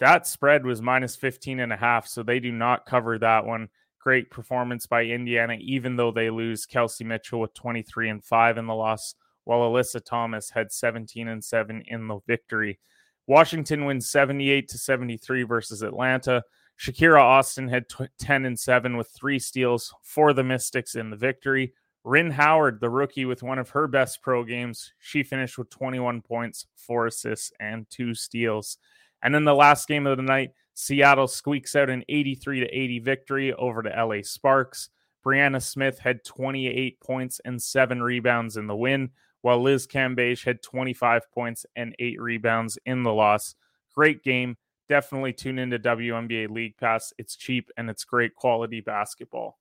That 0.00 0.26
spread 0.26 0.64
was 0.64 0.82
minus 0.82 1.16
15 1.16 1.60
and 1.60 1.72
a 1.72 1.76
half, 1.76 2.06
so 2.06 2.22
they 2.22 2.40
do 2.40 2.52
not 2.52 2.86
cover 2.86 3.18
that 3.18 3.46
one. 3.46 3.68
Great 4.00 4.30
performance 4.30 4.86
by 4.86 5.04
Indiana, 5.04 5.56
even 5.60 5.96
though 5.96 6.12
they 6.12 6.30
lose 6.30 6.66
Kelsey 6.66 7.04
Mitchell 7.04 7.40
with 7.40 7.54
23 7.54 8.10
and 8.10 8.24
5 8.24 8.58
in 8.58 8.66
the 8.66 8.74
loss, 8.74 9.14
while 9.44 9.60
Alyssa 9.60 10.04
Thomas 10.04 10.50
had 10.50 10.72
17 10.72 11.26
and 11.28 11.42
7 11.42 11.82
in 11.86 12.06
the 12.06 12.20
victory. 12.26 12.78
Washington 13.26 13.86
wins 13.86 14.10
78 14.10 14.68
to 14.68 14.78
73 14.78 15.42
versus 15.44 15.82
Atlanta. 15.82 16.42
Shakira 16.78 17.20
Austin 17.20 17.68
had 17.68 17.86
10 18.18 18.44
and 18.44 18.58
7 18.58 18.96
with 18.96 19.08
three 19.08 19.38
steals 19.38 19.94
for 20.02 20.32
the 20.32 20.44
Mystics 20.44 20.94
in 20.96 21.10
the 21.10 21.16
victory. 21.16 21.72
Rhyne 22.04 22.30
Howard, 22.30 22.80
the 22.80 22.90
rookie, 22.90 23.24
with 23.24 23.42
one 23.42 23.58
of 23.58 23.70
her 23.70 23.86
best 23.86 24.20
pro 24.20 24.44
games. 24.44 24.92
She 24.98 25.22
finished 25.22 25.56
with 25.56 25.70
21 25.70 26.20
points, 26.20 26.66
four 26.76 27.06
assists, 27.06 27.50
and 27.60 27.88
two 27.88 28.14
steals. 28.14 28.76
And 29.22 29.34
then 29.34 29.44
the 29.44 29.54
last 29.54 29.88
game 29.88 30.06
of 30.06 30.18
the 30.18 30.22
night, 30.22 30.50
Seattle 30.74 31.28
squeaks 31.28 31.74
out 31.76 31.88
an 31.88 32.04
83 32.08 32.60
to 32.60 32.66
80 32.66 32.98
victory 32.98 33.52
over 33.54 33.82
the 33.82 33.90
LA 33.90 34.22
Sparks. 34.22 34.90
Brianna 35.24 35.62
Smith 35.62 35.98
had 35.98 36.24
28 36.24 37.00
points 37.00 37.40
and 37.44 37.62
seven 37.62 38.02
rebounds 38.02 38.58
in 38.58 38.66
the 38.66 38.76
win, 38.76 39.10
while 39.40 39.62
Liz 39.62 39.86
Cambage 39.86 40.44
had 40.44 40.62
25 40.62 41.22
points 41.32 41.64
and 41.74 41.94
eight 41.98 42.20
rebounds 42.20 42.78
in 42.84 43.02
the 43.02 43.12
loss. 43.12 43.54
Great 43.94 44.22
game. 44.22 44.58
Definitely 44.88 45.32
tune 45.32 45.58
into 45.58 45.78
WNBA 45.78 46.50
League 46.50 46.76
Pass. 46.76 47.12
It's 47.18 47.36
cheap 47.36 47.70
and 47.76 47.88
it's 47.88 48.04
great 48.04 48.34
quality 48.34 48.80
basketball. 48.80 49.58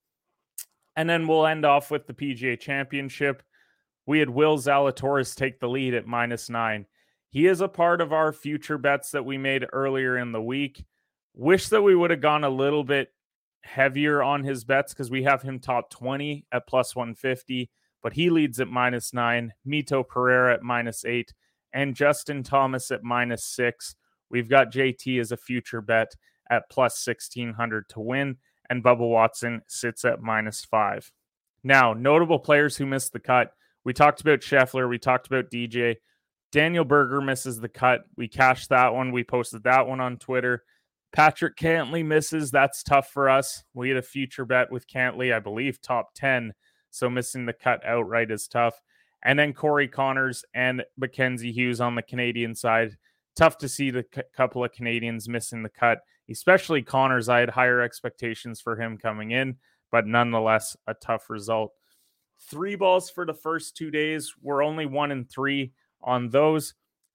And 0.96 1.10
then 1.10 1.28
we'll 1.28 1.48
end 1.48 1.66
off 1.66 1.90
with 1.90 2.08
the 2.08 2.14
PGA 2.14 2.60
Championship. 2.60 3.42
We 4.06 4.20
had 4.20 4.30
Will 4.30 4.58
Zalatoris 4.58 5.36
take 5.36 5.60
the 5.60 5.70
lead 5.70 5.94
at 5.94 6.06
minus 6.06 6.50
nine. 6.50 6.86
He 7.30 7.48
is 7.48 7.62
a 7.62 7.68
part 7.68 8.02
of 8.02 8.14
our 8.14 8.32
future 8.32 8.78
bets 8.78 9.12
that 9.12 9.26
we 9.26 9.38
made 9.38 9.66
earlier 9.74 10.18
in 10.18 10.34
the 10.34 10.42
week. 10.42 10.86
Wish 11.34 11.70
that 11.70 11.82
we 11.82 11.96
would 11.96 12.12
have 12.12 12.22
gone 12.22 12.44
a 12.44 12.50
little 12.50 12.84
bit 12.84 13.12
heavier 13.64 14.22
on 14.22 14.44
his 14.44 14.64
bets 14.64 14.94
because 14.94 15.10
we 15.10 15.24
have 15.24 15.42
him 15.42 15.60
top 15.60 15.90
20 15.90 16.46
at 16.52 16.68
plus 16.68 16.96
150, 16.96 17.72
but 18.04 18.14
he 18.14 18.30
leads 18.30 18.60
at 18.60 18.68
minus 18.68 19.14
nine, 19.14 19.54
Mito 19.66 20.08
Pereira 20.08 20.54
at 20.54 20.62
minus 20.62 21.06
eight, 21.06 21.34
and 21.74 21.96
Justin 21.96 22.44
Thomas 22.44 22.92
at 22.92 23.04
minus 23.04 23.46
six. 23.46 23.96
We've 24.34 24.50
got 24.50 24.74
JT 24.74 25.20
as 25.20 25.32
a 25.32 25.38
future 25.38 25.80
bet 25.80 26.16
at 26.50 26.68
plus 26.70 27.06
1600 27.06 27.88
to 27.90 28.00
win, 28.00 28.38
and 28.68 28.84
Bubba 28.84 29.08
Watson 29.08 29.62
sits 29.68 30.04
at 30.04 30.24
minus 30.24 30.66
five. 30.66 31.12
Now, 31.64 31.94
notable 31.94 32.40
players 32.40 32.76
who 32.76 32.88
missed 32.88 33.14
the 33.14 33.20
cut. 33.20 33.52
We 33.86 33.94
talked 33.94 34.22
about 34.22 34.40
Scheffler, 34.40 34.90
we 34.90 34.98
talked 34.98 35.28
about 35.28 35.52
DJ. 35.52 35.98
Daniel 36.52 36.84
Berger 36.84 37.22
misses 37.22 37.60
the 37.60 37.70
cut. 37.70 38.02
We 38.18 38.28
cashed 38.28 38.70
that 38.70 38.94
one. 38.94 39.12
We 39.12 39.24
posted 39.24 39.64
that 39.64 39.88
one 39.88 40.00
on 40.00 40.18
Twitter. 40.18 40.64
Patrick 41.12 41.56
Cantlay 41.56 42.04
misses. 42.04 42.50
That's 42.50 42.82
tough 42.82 43.10
for 43.10 43.30
us. 43.30 43.64
We 43.76 43.90
had 43.90 43.98
a 43.98 44.04
future 44.04 44.46
bet 44.46 44.72
with 44.72 44.88
Cantlay, 44.88 45.34
I 45.34 45.40
believe, 45.40 45.80
top 45.80 46.14
10. 46.16 46.54
So 46.90 47.10
missing 47.10 47.46
the 47.46 47.54
cut 47.54 47.86
outright 47.86 48.32
is 48.32 48.48
tough. 48.48 48.82
And 49.24 49.38
then 49.38 49.54
Corey 49.54 49.88
Conners 49.88 50.44
and 50.54 50.84
Mackenzie 50.98 51.52
Hughes 51.52 51.80
on 51.80 51.96
the 51.96 52.02
Canadian 52.02 52.56
side. 52.56 52.98
Tough 53.36 53.58
to 53.60 53.70
see 53.70 53.90
the 53.90 54.06
c- 54.14 54.22
couple 54.36 54.64
of 54.64 54.72
Canadians 54.72 55.28
missing 55.28 55.64
the 55.64 55.70
cut, 55.70 56.00
especially 56.30 56.84
Conners. 56.84 57.30
I 57.30 57.40
had 57.40 57.50
higher 57.50 57.82
expectations 57.82 58.62
for 58.62 58.76
him 58.76 58.98
coming 58.98 59.32
in, 59.32 59.58
but 59.92 60.06
nonetheless, 60.06 60.78
a 60.88 60.94
tough 60.94 61.30
result. 61.30 61.74
Three 62.40 62.76
balls 62.76 63.10
for 63.10 63.26
the 63.26 63.34
first 63.34 63.76
two 63.76 63.90
days. 63.90 64.34
We're 64.42 64.64
only 64.64 64.86
one 64.86 65.12
and 65.12 65.30
three 65.30 65.72
on 66.02 66.30
those. 66.30 66.74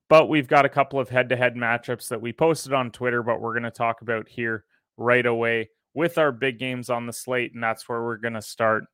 But 0.09 0.29
we've 0.29 0.49
got 0.49 0.65
a 0.65 0.71
couple 0.71 0.99
of 0.99 1.11
head 1.11 1.29
to 1.29 1.37
head 1.37 1.55
matchups 1.55 2.09
that 2.09 2.21
we 2.21 2.33
posted 2.33 2.73
on 2.73 2.91
Twitter, 2.91 3.23
but 3.23 3.41
we're 3.41 3.53
going 3.53 3.63
to 3.65 3.71
talk 3.71 4.01
about 4.01 4.27
here 4.27 4.65
right 4.97 5.27
away 5.27 5.69
with 5.93 6.17
our 6.17 6.33
big 6.33 6.59
games 6.59 6.89
on 6.89 7.07
the 7.07 7.13
slate. 7.13 7.53
And 7.53 7.63
that's 7.63 7.89
where 7.89 8.03
we're 8.03 8.17
going 8.17 8.33
to 8.35 8.43
start. 8.43 8.85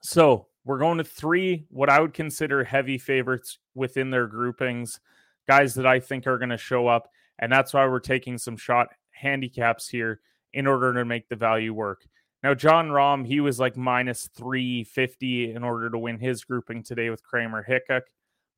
So 0.00 0.46
we're 0.64 0.78
going 0.78 0.98
to 0.98 1.04
three, 1.04 1.66
what 1.70 1.90
I 1.90 1.98
would 1.98 2.14
consider 2.14 2.62
heavy 2.62 2.98
favorites 2.98 3.58
within 3.74 4.10
their 4.10 4.28
groupings, 4.28 5.00
guys 5.48 5.74
that 5.74 5.86
I 5.86 5.98
think 5.98 6.26
are 6.26 6.38
going 6.38 6.50
to 6.50 6.58
show 6.58 6.86
up. 6.86 7.10
And 7.40 7.50
that's 7.50 7.72
why 7.72 7.86
we're 7.86 7.98
taking 7.98 8.38
some 8.38 8.56
shot 8.56 8.88
handicaps 9.10 9.88
here 9.88 10.20
in 10.52 10.66
order 10.66 10.92
to 10.94 11.04
make 11.04 11.28
the 11.28 11.36
value 11.36 11.74
work. 11.74 12.06
Now, 12.42 12.54
Jon 12.54 12.88
Rahm, 12.88 13.26
he 13.26 13.40
was 13.40 13.58
like 13.58 13.76
minus 13.76 14.28
350 14.36 15.54
in 15.54 15.64
order 15.64 15.90
to 15.90 15.98
win 15.98 16.18
his 16.18 16.44
grouping 16.44 16.84
today 16.84 17.10
with 17.10 17.24
Kramer 17.24 17.62
Hickok. 17.62 18.04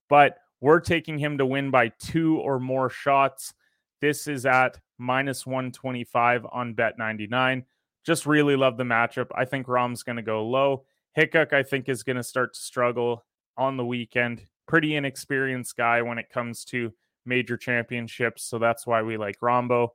But 0.08 0.36
we're 0.60 0.80
taking 0.80 1.18
him 1.18 1.38
to 1.38 1.46
win 1.46 1.70
by 1.70 1.88
two 1.88 2.38
or 2.38 2.60
more 2.60 2.90
shots. 2.90 3.54
This 4.00 4.26
is 4.26 4.44
at 4.44 4.78
minus 4.98 5.46
125 5.46 6.46
on 6.52 6.74
Bet 6.74 6.98
99. 6.98 7.64
Just 8.04 8.26
really 8.26 8.56
love 8.56 8.76
the 8.76 8.84
matchup. 8.84 9.28
I 9.34 9.44
think 9.44 9.66
Rahm's 9.66 10.02
going 10.02 10.16
to 10.16 10.22
go 10.22 10.46
low. 10.46 10.84
Hickok, 11.14 11.52
I 11.52 11.62
think, 11.62 11.88
is 11.88 12.02
going 12.02 12.16
to 12.16 12.22
start 12.22 12.54
to 12.54 12.60
struggle 12.60 13.24
on 13.56 13.76
the 13.76 13.84
weekend. 13.84 14.42
Pretty 14.70 14.94
inexperienced 14.94 15.76
guy 15.76 16.00
when 16.00 16.16
it 16.16 16.30
comes 16.30 16.64
to 16.66 16.92
major 17.26 17.56
championships. 17.56 18.44
So 18.44 18.60
that's 18.60 18.86
why 18.86 19.02
we 19.02 19.16
like 19.16 19.40
Rahmbo. 19.40 19.88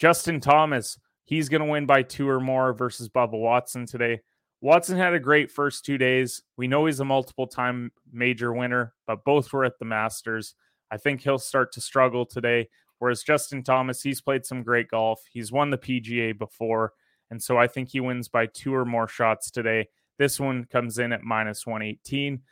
Justin 0.00 0.40
Thomas, 0.40 0.98
he's 1.26 1.48
going 1.48 1.60
to 1.60 1.70
win 1.70 1.86
by 1.86 2.02
two 2.02 2.28
or 2.28 2.40
more 2.40 2.72
versus 2.72 3.08
Bubba 3.08 3.38
Watson 3.38 3.86
today. 3.86 4.20
Watson 4.60 4.98
had 4.98 5.14
a 5.14 5.20
great 5.20 5.48
first 5.48 5.84
two 5.84 5.96
days. 5.96 6.42
We 6.56 6.66
know 6.66 6.86
he's 6.86 6.98
a 6.98 7.04
multiple 7.04 7.46
time 7.46 7.92
major 8.12 8.52
winner, 8.52 8.94
but 9.06 9.24
both 9.24 9.52
were 9.52 9.64
at 9.64 9.78
the 9.78 9.84
Masters. 9.84 10.56
I 10.90 10.96
think 10.96 11.20
he'll 11.20 11.38
start 11.38 11.70
to 11.74 11.80
struggle 11.80 12.26
today. 12.26 12.68
Whereas 12.98 13.22
Justin 13.22 13.62
Thomas, 13.62 14.02
he's 14.02 14.20
played 14.20 14.44
some 14.44 14.64
great 14.64 14.88
golf. 14.88 15.22
He's 15.30 15.52
won 15.52 15.70
the 15.70 15.78
PGA 15.78 16.36
before. 16.36 16.94
And 17.30 17.40
so 17.40 17.58
I 17.58 17.68
think 17.68 17.90
he 17.90 18.00
wins 18.00 18.26
by 18.26 18.46
two 18.46 18.74
or 18.74 18.84
more 18.84 19.06
shots 19.06 19.52
today. 19.52 19.86
This 20.18 20.40
one 20.40 20.64
comes 20.64 20.98
in 20.98 21.12
at 21.12 21.22
minus 21.22 21.64
118. 21.64 22.42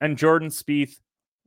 And 0.00 0.16
Jordan 0.16 0.48
Spieth, 0.48 1.00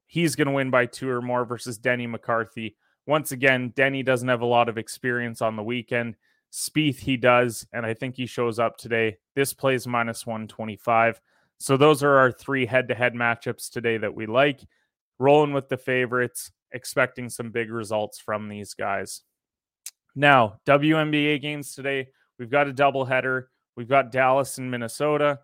he's 0.05 0.36
going 0.36 0.48
to 0.48 0.53
win 0.53 0.70
by 0.70 0.86
two 0.86 1.10
or 1.10 1.22
more 1.22 1.46
versus 1.46 1.77
Denny 1.77 2.08
McCarthy. 2.08 2.75
Once 3.08 3.31
again, 3.31 3.74
Denny 3.75 4.03
doesn't 4.03 4.27
have 4.27 4.41
a 4.41 4.46
lot 4.46 4.70
of 4.70 4.77
experience 4.77 5.41
on 5.41 5.55
the 5.55 5.63
weekend. 5.63 6.15
Spieth, 6.51 6.98
he 6.98 7.17
does, 7.17 7.65
and 7.72 7.86
I 7.86 7.93
think 7.93 8.15
he 8.15 8.25
shows 8.25 8.60
up 8.60 8.77
today. 8.77 9.17
This 9.36 9.53
plays 9.53 9.88
minus 9.88 10.25
125. 10.25 11.22
So 11.60 11.77
those 11.77 12.03
are 12.03 12.17
our 12.17 12.31
three 12.31 12.65
head 12.65 12.88
to 12.89 12.96
head 12.96 13.13
matchups 13.13 13.70
today 13.70 13.98
that 13.98 14.13
we 14.13 14.25
like. 14.25 14.62
Rolling 15.20 15.53
with 15.53 15.70
the 15.70 15.77
favorites, 15.77 16.51
expecting 16.72 17.29
some 17.29 17.51
big 17.51 17.72
results 17.72 18.20
from 18.20 18.50
these 18.50 18.74
guys. 18.74 19.22
Now, 20.15 20.60
WNBA 20.65 21.41
games 21.41 21.74
today. 21.74 22.10
We've 22.38 22.50
got 22.50 22.67
a 22.67 22.74
doubleheader. 22.74 23.46
We've 23.77 23.88
got 23.88 24.12
Dallas 24.12 24.58
and 24.58 24.70
Minnesota. 24.70 25.39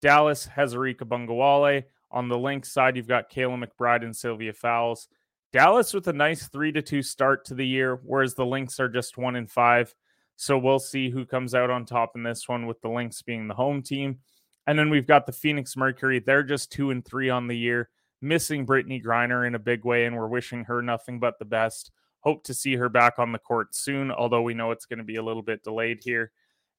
Dallas 0.00 0.46
has 0.46 0.74
Arike 0.74 0.98
Ogunbowale. 0.98 1.84
On 2.12 2.28
the 2.28 2.38
link 2.38 2.66
side, 2.66 2.96
you've 2.96 3.08
got 3.08 3.30
Kayla 3.30 3.64
McBride 3.64 4.04
and 4.04 4.14
Sylvia 4.14 4.52
Fowles. 4.52 5.08
Dallas 5.52 5.92
with 5.92 6.06
a 6.08 6.12
nice 6.12 6.48
three 6.48 6.70
to 6.72 6.82
two 6.82 7.02
start 7.02 7.44
to 7.46 7.54
the 7.54 7.66
year, 7.66 8.00
whereas 8.04 8.34
the 8.34 8.46
Lynx 8.46 8.78
are 8.80 8.88
just 8.88 9.18
one 9.18 9.36
and 9.36 9.50
five. 9.50 9.94
So 10.36 10.58
we'll 10.58 10.78
see 10.78 11.10
who 11.10 11.24
comes 11.24 11.54
out 11.54 11.70
on 11.70 11.84
top 11.84 12.12
in 12.14 12.22
this 12.22 12.48
one 12.48 12.66
with 12.66 12.80
the 12.80 12.88
Lynx 12.88 13.22
being 13.22 13.48
the 13.48 13.54
home 13.54 13.82
team. 13.82 14.18
And 14.66 14.78
then 14.78 14.90
we've 14.90 15.06
got 15.06 15.26
the 15.26 15.32
Phoenix 15.32 15.76
Mercury. 15.76 16.20
They're 16.20 16.42
just 16.42 16.70
two 16.70 16.90
and 16.90 17.04
three 17.04 17.30
on 17.30 17.48
the 17.48 17.56
year, 17.56 17.90
missing 18.20 18.66
Brittney 18.66 19.02
Griner 19.02 19.46
in 19.46 19.54
a 19.54 19.58
big 19.58 19.84
way, 19.84 20.04
and 20.04 20.16
we're 20.16 20.28
wishing 20.28 20.64
her 20.64 20.82
nothing 20.82 21.18
but 21.18 21.38
the 21.38 21.44
best. 21.44 21.90
Hope 22.20 22.44
to 22.44 22.54
see 22.54 22.76
her 22.76 22.88
back 22.88 23.18
on 23.18 23.32
the 23.32 23.38
court 23.38 23.74
soon, 23.74 24.10
although 24.10 24.42
we 24.42 24.54
know 24.54 24.70
it's 24.70 24.86
going 24.86 24.98
to 24.98 25.04
be 25.04 25.16
a 25.16 25.22
little 25.22 25.42
bit 25.42 25.64
delayed 25.64 26.00
here. 26.02 26.30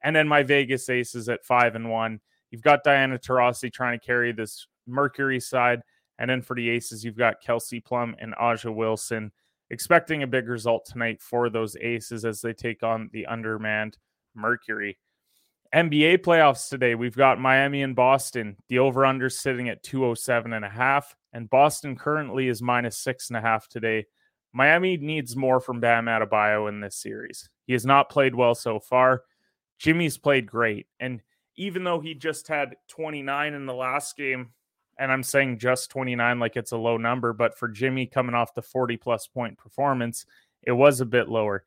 And 0.04 0.16
then 0.16 0.28
my 0.28 0.44
Vegas 0.44 0.90
Aces 0.90 1.30
at 1.30 1.46
five 1.46 1.76
and 1.76 1.90
one. 1.90 2.22
You've 2.50 2.62
got 2.62 2.84
Diana 2.84 3.18
Taurasi 3.18 3.72
trying 3.72 4.00
to 4.00 4.06
carry 4.06 4.32
this 4.32 4.68
Mercury 4.88 5.40
side. 5.40 5.82
And 6.20 6.30
then 6.30 6.42
for 6.42 6.56
the 6.56 6.70
Aces, 6.70 7.04
you've 7.04 7.18
got 7.18 7.42
Kelsey 7.42 7.80
Plum 7.80 8.16
and 8.20 8.34
A'ja 8.36 8.74
Wilson. 8.74 9.32
Expecting 9.70 10.24
a 10.24 10.28
big 10.28 10.48
result 10.48 10.86
tonight 10.86 11.22
for 11.22 11.50
those 11.50 11.76
Aces 11.78 12.26
as 12.26 12.42
they 12.42 12.54
take 12.54 12.84
on 12.84 13.10
the 13.12 13.26
undermanned 13.26 13.98
Mercury. 14.36 14.98
NBA 15.74 16.20
playoffs 16.20 16.70
today. 16.70 16.94
We've 16.94 17.16
got 17.16 17.40
Miami 17.40 17.82
and 17.82 17.96
Boston. 17.96 18.58
The 18.70 18.80
over 18.80 19.06
under 19.06 19.30
sitting 19.30 19.70
at 19.70 19.82
207 19.82 20.54
and 20.54 20.64
a 20.64 20.70
half, 20.70 21.16
and 21.34 21.50
Boston 21.50 21.96
currently 21.96 22.48
is 22.48 22.62
minus 22.62 23.00
six 23.00 23.30
and 23.30 23.38
a 23.38 23.42
half 23.42 23.68
today. 23.68 24.06
Miami 24.54 24.98
needs 24.98 25.36
more 25.36 25.60
from 25.60 25.80
Bam 25.80 26.06
Adebayo 26.06 26.70
in 26.70 26.80
this 26.80 26.96
series. 26.96 27.50
He 27.66 27.74
has 27.74 27.88
not 27.88 28.12
played 28.12 28.36
well 28.36 28.54
so 28.54 28.80
far. 28.80 29.24
Jimmy's 29.80 30.20
played 30.20 30.46
great. 30.46 30.86
And 31.00 31.22
even 31.56 31.84
though 31.84 32.00
he 32.00 32.14
just 32.14 32.48
had 32.48 32.76
29 32.90 33.54
in 33.56 33.66
the 33.66 33.74
last 33.74 34.16
game, 34.16 34.52
and 34.98 35.12
I'm 35.12 35.24
saying 35.24 35.60
just 35.60 35.90
29 35.92 36.40
like 36.40 36.56
it's 36.56 36.72
a 36.72 36.78
low 36.78 36.98
number, 36.98 37.34
but 37.34 37.58
for 37.58 37.68
Jimmy 37.68 38.06
coming 38.06 38.36
off 38.36 38.54
the 38.54 38.62
40 38.62 38.98
plus 38.98 39.28
point 39.28 39.58
performance, 39.58 40.26
it 40.62 40.72
was 40.72 41.02
a 41.02 41.06
bit 41.06 41.30
lower. 41.30 41.64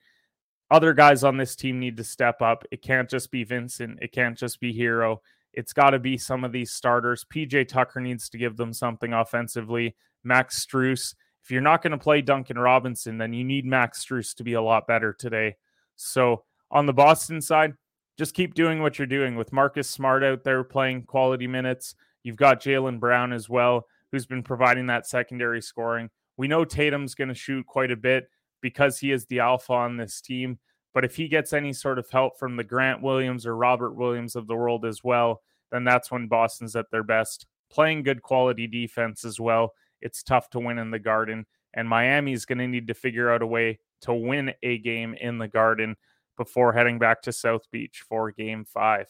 Other 0.70 0.92
guys 0.94 1.22
on 1.22 1.36
this 1.36 1.54
team 1.54 1.78
need 1.78 1.96
to 1.96 2.04
step 2.04 2.42
up. 2.42 2.64
It 2.70 2.82
can't 2.82 3.08
just 3.08 3.30
be 3.30 3.44
Vincent, 3.44 3.98
it 4.02 4.12
can't 4.12 4.36
just 4.36 4.60
be 4.60 4.76
Herro. 4.76 5.18
It's 5.52 5.72
got 5.72 5.90
to 5.90 5.98
be 5.98 6.18
some 6.18 6.44
of 6.44 6.52
these 6.52 6.72
starters. 6.72 7.24
PJ 7.24 7.68
Tucker 7.68 8.00
needs 8.00 8.28
to 8.28 8.38
give 8.38 8.56
them 8.56 8.74
something 8.74 9.14
offensively. 9.14 9.96
Max 10.22 10.64
Strus. 10.64 11.14
If 11.42 11.50
you're 11.50 11.62
not 11.62 11.80
going 11.80 11.92
to 11.92 11.98
play 11.98 12.20
Duncan 12.20 12.58
Robinson, 12.58 13.16
then 13.16 13.32
you 13.32 13.42
need 13.42 13.64
Max 13.64 14.04
Strus 14.04 14.34
to 14.34 14.44
be 14.44 14.52
a 14.52 14.60
lot 14.60 14.86
better 14.86 15.14
today. 15.14 15.56
So 15.94 16.44
on 16.70 16.84
the 16.84 16.92
Boston 16.92 17.40
side, 17.40 17.74
just 18.18 18.34
keep 18.34 18.54
doing 18.54 18.82
what 18.82 18.98
you're 18.98 19.06
doing 19.06 19.36
with 19.36 19.52
Marcus 19.52 19.88
Smart 19.88 20.22
out 20.24 20.44
there 20.44 20.64
playing 20.64 21.04
quality 21.04 21.46
minutes. 21.46 21.94
You've 22.26 22.34
got 22.34 22.60
Jaylen 22.60 22.98
Brown 22.98 23.32
as 23.32 23.48
well, 23.48 23.86
who's 24.10 24.26
been 24.26 24.42
providing 24.42 24.88
that 24.88 25.06
secondary 25.06 25.62
scoring. 25.62 26.10
We 26.36 26.48
know 26.48 26.64
Tatum's 26.64 27.14
going 27.14 27.28
to 27.28 27.34
shoot 27.34 27.64
quite 27.68 27.92
a 27.92 27.96
bit 27.96 28.28
because 28.60 28.98
he 28.98 29.12
is 29.12 29.26
the 29.26 29.38
alpha 29.38 29.72
on 29.72 29.96
this 29.96 30.20
team. 30.20 30.58
But 30.92 31.04
if 31.04 31.14
he 31.14 31.28
gets 31.28 31.52
any 31.52 31.72
sort 31.72 32.00
of 32.00 32.10
help 32.10 32.36
from 32.36 32.56
the 32.56 32.64
Grant 32.64 33.00
Williams 33.00 33.46
or 33.46 33.54
Robert 33.54 33.94
Williams 33.94 34.34
of 34.34 34.48
the 34.48 34.56
world 34.56 34.84
as 34.84 35.04
well, 35.04 35.40
then 35.70 35.84
that's 35.84 36.10
when 36.10 36.26
Boston's 36.26 36.74
at 36.74 36.90
their 36.90 37.04
best. 37.04 37.46
Playing 37.70 38.02
good 38.02 38.22
quality 38.22 38.66
defense 38.66 39.24
as 39.24 39.38
well. 39.38 39.72
It's 40.00 40.24
tough 40.24 40.50
to 40.50 40.58
win 40.58 40.78
in 40.78 40.90
the 40.90 40.98
garden. 40.98 41.46
And 41.74 41.88
Miami's 41.88 42.44
going 42.44 42.58
to 42.58 42.66
need 42.66 42.88
to 42.88 42.94
figure 42.94 43.30
out 43.30 43.42
a 43.42 43.46
way 43.46 43.78
to 44.00 44.12
win 44.12 44.52
a 44.64 44.78
game 44.78 45.14
in 45.14 45.38
the 45.38 45.46
garden 45.46 45.94
before 46.36 46.72
heading 46.72 46.98
back 46.98 47.22
to 47.22 47.30
South 47.30 47.70
Beach 47.70 48.02
for 48.08 48.32
game 48.32 48.64
five. 48.64 49.06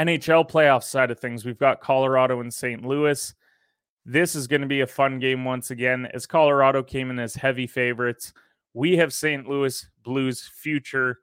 NHL 0.00 0.50
playoff 0.50 0.82
side 0.82 1.10
of 1.10 1.20
things, 1.20 1.44
we've 1.44 1.58
got 1.58 1.82
Colorado 1.82 2.40
and 2.40 2.52
St. 2.52 2.84
Louis. 2.84 3.34
This 4.06 4.34
is 4.34 4.46
going 4.46 4.62
to 4.62 4.66
be 4.66 4.80
a 4.80 4.86
fun 4.86 5.18
game 5.18 5.44
once 5.44 5.70
again, 5.70 6.08
as 6.14 6.26
Colorado 6.26 6.82
came 6.82 7.10
in 7.10 7.18
as 7.18 7.34
heavy 7.34 7.66
favorites. 7.66 8.32
We 8.72 8.96
have 8.96 9.12
St. 9.12 9.46
Louis 9.46 9.86
Blues 10.02 10.48
future 10.54 11.18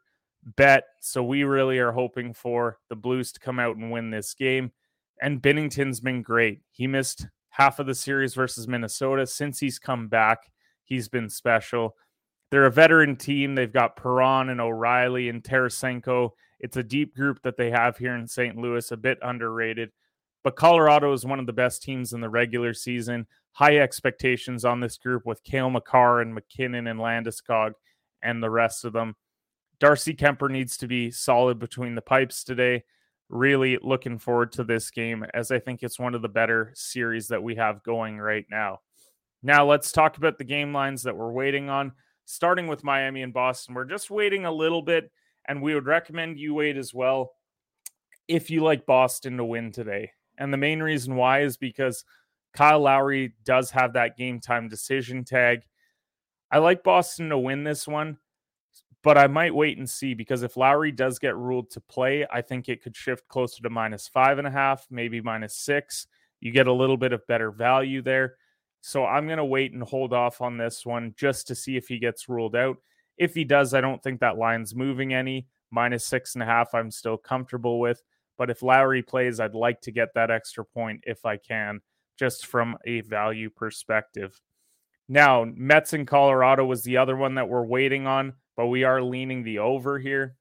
bet, 0.55 0.83
so 1.01 1.23
we 1.23 1.43
really 1.43 1.79
are 1.79 1.91
hoping 1.91 2.33
for 2.33 2.77
the 2.89 2.95
Blues 2.95 3.31
to 3.31 3.39
come 3.39 3.59
out 3.59 3.77
and 3.77 3.91
win 3.91 4.11
this 4.11 4.35
game. 4.35 4.71
And 5.21 5.41
Binnington's 5.41 5.99
been 5.99 6.21
great. 6.21 6.61
He 6.69 6.85
missed 6.85 7.27
half 7.49 7.79
of 7.79 7.87
the 7.87 7.95
series 7.95 8.35
versus 8.35 8.67
Minnesota. 8.67 9.25
Since 9.25 9.59
he's 9.59 9.79
come 9.79 10.07
back, 10.07 10.51
he's 10.83 11.09
been 11.09 11.29
special. 11.29 11.95
They're 12.51 12.67
a 12.67 12.71
veteran 12.71 13.15
team. 13.15 13.55
They've 13.55 13.73
got 13.73 13.95
Perron 13.95 14.49
and 14.49 14.61
O'Reilly 14.61 15.29
and 15.29 15.43
Tarasenko. 15.43 16.29
It's 16.59 16.77
a 16.77 16.83
deep 16.83 17.15
group 17.15 17.41
that 17.43 17.57
they 17.57 17.71
have 17.71 17.97
here 17.97 18.15
in 18.15 18.27
St. 18.27 18.57
Louis, 18.57 18.91
a 18.91 18.97
bit 18.97 19.19
underrated. 19.21 19.91
But 20.43 20.55
Colorado 20.55 21.13
is 21.13 21.25
one 21.25 21.39
of 21.39 21.45
the 21.45 21.53
best 21.53 21.83
teams 21.83 22.13
in 22.13 22.21
the 22.21 22.29
regular 22.29 22.73
season. 22.73 23.27
High 23.53 23.77
expectations 23.77 24.65
on 24.65 24.79
this 24.79 24.97
group 24.97 25.25
with 25.25 25.43
Cale 25.43 25.69
Makar 25.69 26.21
and 26.21 26.33
MacKinnon 26.33 26.87
and 26.87 26.99
Landeskog 26.99 27.73
and 28.21 28.41
the 28.41 28.49
rest 28.49 28.85
of 28.85 28.93
them. 28.93 29.15
Darcy 29.79 30.13
Kuemper 30.13 30.49
needs 30.49 30.77
to 30.77 30.87
be 30.87 31.11
solid 31.11 31.59
between 31.59 31.95
the 31.95 32.01
pipes 32.01 32.43
today. 32.43 32.83
Really 33.29 33.77
looking 33.81 34.17
forward 34.17 34.51
to 34.53 34.63
this 34.63 34.89
game 34.89 35.25
as 35.33 35.51
I 35.51 35.59
think 35.59 35.83
it's 35.83 35.99
one 35.99 36.15
of 36.15 36.21
the 36.21 36.29
better 36.29 36.71
series 36.75 37.27
that 37.27 37.43
we 37.43 37.55
have 37.55 37.83
going 37.83 38.17
right 38.17 38.45
now. 38.49 38.79
Now, 39.43 39.65
let's 39.65 39.91
talk 39.91 40.17
about 40.17 40.37
the 40.37 40.43
game 40.43 40.73
lines 40.73 41.03
that 41.03 41.15
we're 41.15 41.31
waiting 41.31 41.69
on 41.69 41.91
starting 42.25 42.67
with 42.67 42.83
Miami 42.83 43.21
and 43.21 43.33
Boston. 43.33 43.73
We're 43.73 43.85
just 43.85 44.11
waiting 44.11 44.45
a 44.45 44.51
little 44.51 44.81
bit, 44.81 45.11
and 45.47 45.61
we 45.61 45.73
would 45.73 45.85
recommend 45.85 46.39
you 46.39 46.53
wait 46.53 46.77
as 46.77 46.93
well 46.93 47.33
if 48.27 48.49
you 48.49 48.61
like 48.61 48.85
Boston 48.85 49.37
to 49.37 49.45
win 49.45 49.71
today. 49.71 50.11
And 50.37 50.53
the 50.53 50.57
main 50.57 50.81
reason 50.81 51.15
why 51.15 51.41
is 51.41 51.57
because 51.57 52.03
Kyle 52.53 52.81
Lowry 52.81 53.33
does 53.43 53.71
have 53.71 53.93
that 53.93 54.17
game 54.17 54.39
time 54.39 54.67
decision 54.67 55.23
tag. 55.23 55.61
I 56.51 56.59
like 56.59 56.83
Boston 56.83 57.29
to 57.29 57.37
win 57.37 57.63
this 57.63 57.87
one, 57.87 58.17
but 59.03 59.17
I 59.17 59.27
might 59.27 59.55
wait 59.55 59.77
and 59.77 59.89
see 59.89 60.13
because 60.13 60.43
if 60.43 60.57
Lowry 60.57 60.91
does 60.91 61.19
get 61.19 61.35
ruled 61.35 61.71
to 61.71 61.81
play, 61.81 62.25
I 62.31 62.41
think 62.41 62.67
it 62.67 62.81
could 62.81 62.95
shift 62.95 63.27
closer 63.27 63.61
to 63.63 63.69
minus 63.69 64.07
five 64.07 64.37
and 64.37 64.47
a 64.47 64.51
half, 64.51 64.87
maybe 64.89 65.21
minus 65.21 65.55
six. 65.55 66.07
You 66.39 66.51
get 66.51 66.67
a 66.67 66.73
little 66.73 66.97
bit 66.97 67.13
of 67.13 67.25
better 67.27 67.51
value 67.51 68.01
there. 68.01 68.35
So 68.81 69.05
I'm 69.05 69.25
going 69.25 69.37
to 69.37 69.45
wait 69.45 69.73
and 69.73 69.83
hold 69.83 70.13
off 70.13 70.39
on 70.39 70.57
this 70.57 70.85
one 70.85 71.13
just 71.17 71.47
to 71.47 71.55
see 71.55 71.77
if 71.77 71.87
he 71.87 71.99
gets 71.99 72.29
ruled 72.29 72.55
out. 72.55 72.77
If 73.17 73.33
he 73.33 73.43
does, 73.43 73.73
I 73.73 73.81
don't 73.81 74.01
think 74.01 74.19
that 74.19 74.37
line's 74.37 74.75
moving 74.75 75.13
any. 75.13 75.47
Minus 75.69 76.05
six 76.05 76.35
and 76.35 76.43
a 76.43 76.45
half, 76.45 76.73
I'm 76.73 76.91
still 76.91 77.17
comfortable 77.17 77.79
with. 77.79 78.01
But 78.37 78.49
if 78.49 78.61
Lowry 78.61 79.01
plays, 79.01 79.39
I'd 79.39 79.55
like 79.55 79.81
to 79.81 79.91
get 79.91 80.13
that 80.13 80.31
extra 80.31 80.63
point 80.63 81.03
if 81.05 81.25
I 81.25 81.37
can, 81.37 81.81
just 82.17 82.45
from 82.45 82.77
a 82.85 83.01
value 83.01 83.49
perspective. 83.49 84.39
Now, 85.09 85.45
Mets 85.45 85.93
in 85.93 86.05
Colorado 86.05 86.65
was 86.65 86.83
the 86.83 86.97
other 86.97 87.15
one 87.15 87.35
that 87.35 87.49
we're 87.49 87.65
waiting 87.65 88.07
on, 88.07 88.33
but 88.55 88.67
we 88.67 88.83
are 88.83 89.01
leaning 89.01 89.43
the 89.43 89.59
over 89.59 89.99
here. 89.99 90.35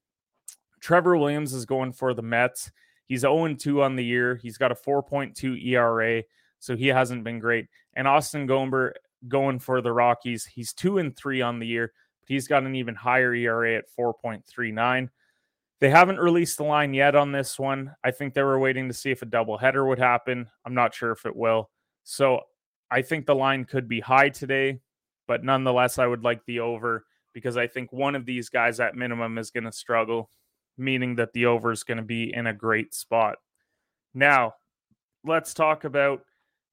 Trevor 0.80 1.16
Williams 1.16 1.52
is 1.52 1.64
going 1.64 1.92
for 1.92 2.14
the 2.14 2.22
Mets. 2.22 2.70
He's 3.06 3.20
0 3.20 3.54
2 3.54 3.82
on 3.82 3.96
the 3.96 4.04
year. 4.04 4.36
He's 4.36 4.58
got 4.58 4.72
a 4.72 4.74
4.2 4.74 5.64
ERA, 5.64 6.22
so 6.58 6.76
he 6.76 6.88
hasn't 6.88 7.24
been 7.24 7.38
great. 7.38 7.68
And 7.94 8.06
Austin 8.06 8.46
Gomber 8.46 8.92
going 9.28 9.58
for 9.58 9.80
the 9.80 9.92
Rockies. 9.92 10.44
He's 10.44 10.72
two 10.72 10.98
and 10.98 11.16
three 11.16 11.40
on 11.40 11.58
the 11.58 11.66
year, 11.66 11.92
but 12.26 12.34
he's 12.34 12.48
got 12.48 12.64
an 12.64 12.74
even 12.74 12.94
higher 12.94 13.34
ERA 13.34 13.76
at 13.76 13.84
4.39. 13.98 15.08
They 15.78 15.90
haven't 15.90 16.18
released 16.18 16.56
the 16.56 16.64
line 16.64 16.94
yet 16.94 17.14
on 17.14 17.32
this 17.32 17.58
one. 17.58 17.94
I 18.02 18.10
think 18.10 18.34
they 18.34 18.42
were 18.42 18.58
waiting 18.58 18.88
to 18.88 18.94
see 18.94 19.10
if 19.10 19.22
a 19.22 19.26
doubleheader 19.26 19.86
would 19.86 19.98
happen. 19.98 20.48
I'm 20.64 20.74
not 20.74 20.94
sure 20.94 21.12
if 21.12 21.26
it 21.26 21.36
will. 21.36 21.70
So 22.04 22.40
I 22.90 23.02
think 23.02 23.26
the 23.26 23.34
line 23.34 23.64
could 23.64 23.88
be 23.88 24.00
high 24.00 24.30
today, 24.30 24.80
but 25.28 25.44
nonetheless, 25.44 25.98
I 25.98 26.06
would 26.06 26.24
like 26.24 26.44
the 26.46 26.60
over 26.60 27.04
because 27.32 27.56
I 27.56 27.66
think 27.66 27.92
one 27.92 28.14
of 28.14 28.24
these 28.24 28.48
guys 28.48 28.80
at 28.80 28.94
minimum 28.94 29.36
is 29.38 29.50
going 29.50 29.64
to 29.64 29.72
struggle, 29.72 30.30
meaning 30.78 31.16
that 31.16 31.32
the 31.32 31.46
over 31.46 31.70
is 31.72 31.82
going 31.82 31.98
to 31.98 32.02
be 32.02 32.32
in 32.32 32.46
a 32.46 32.54
great 32.54 32.94
spot. 32.94 33.36
Now, 34.14 34.54
let's 35.24 35.52
talk 35.52 35.84
about 35.84 36.22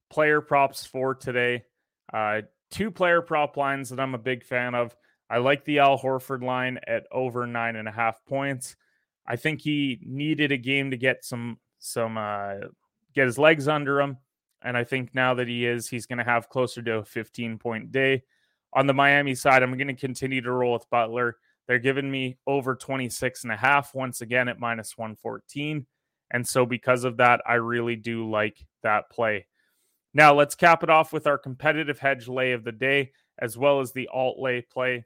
player 0.08 0.40
props 0.40 0.86
for 0.86 1.14
today. 1.14 1.64
Uh, 2.12 2.42
two 2.70 2.90
player 2.90 3.20
prop 3.20 3.56
lines 3.56 3.90
that 3.90 4.00
I'm 4.00 4.14
a 4.14 4.18
big 4.18 4.44
fan 4.44 4.74
of. 4.74 4.96
I 5.30 5.38
like 5.38 5.64
the 5.64 5.78
Al 5.78 5.98
Horford 5.98 6.42
line 6.42 6.78
at 6.86 7.06
over 7.10 7.46
nine 7.46 7.76
and 7.76 7.88
a 7.88 7.92
half 7.92 8.24
points. 8.24 8.76
I 9.26 9.36
think 9.36 9.60
he 9.60 10.00
needed 10.02 10.52
a 10.52 10.56
game 10.56 10.90
to 10.90 10.96
get 10.96 11.24
some 11.24 11.58
some 11.78 12.18
uh, 12.18 12.54
get 13.14 13.26
his 13.26 13.38
legs 13.38 13.68
under 13.68 14.00
him, 14.00 14.18
and 14.62 14.76
I 14.76 14.84
think 14.84 15.14
now 15.14 15.34
that 15.34 15.48
he 15.48 15.66
is, 15.66 15.88
he's 15.88 16.06
going 16.06 16.18
to 16.18 16.24
have 16.24 16.48
closer 16.48 16.82
to 16.82 16.98
a 16.98 17.04
15 17.04 17.58
point 17.58 17.92
day. 17.92 18.22
On 18.72 18.86
the 18.86 18.94
Miami 18.94 19.34
side, 19.34 19.62
I'm 19.62 19.76
going 19.76 19.88
to 19.88 19.94
continue 19.94 20.40
to 20.40 20.50
roll 20.50 20.72
with 20.72 20.90
Butler. 20.90 21.36
They're 21.66 21.78
giving 21.78 22.10
me 22.10 22.38
over 22.46 22.74
26 22.74 23.44
and 23.44 23.52
a 23.52 23.56
half 23.56 23.94
once 23.94 24.20
again 24.20 24.48
at 24.48 24.58
minus 24.58 24.98
114. 24.98 25.86
And 26.30 26.46
so 26.46 26.66
because 26.66 27.04
of 27.04 27.18
that, 27.18 27.40
I 27.46 27.54
really 27.54 27.96
do 27.96 28.28
like 28.28 28.66
that 28.82 29.08
play. 29.10 29.46
Now, 30.12 30.34
let's 30.34 30.54
cap 30.54 30.82
it 30.82 30.90
off 30.90 31.12
with 31.12 31.26
our 31.26 31.38
competitive 31.38 31.98
hedge 31.98 32.28
lay 32.28 32.52
of 32.52 32.64
the 32.64 32.72
day, 32.72 33.12
as 33.38 33.56
well 33.56 33.80
as 33.80 33.92
the 33.92 34.08
alt 34.12 34.38
lay 34.38 34.60
play. 34.60 35.04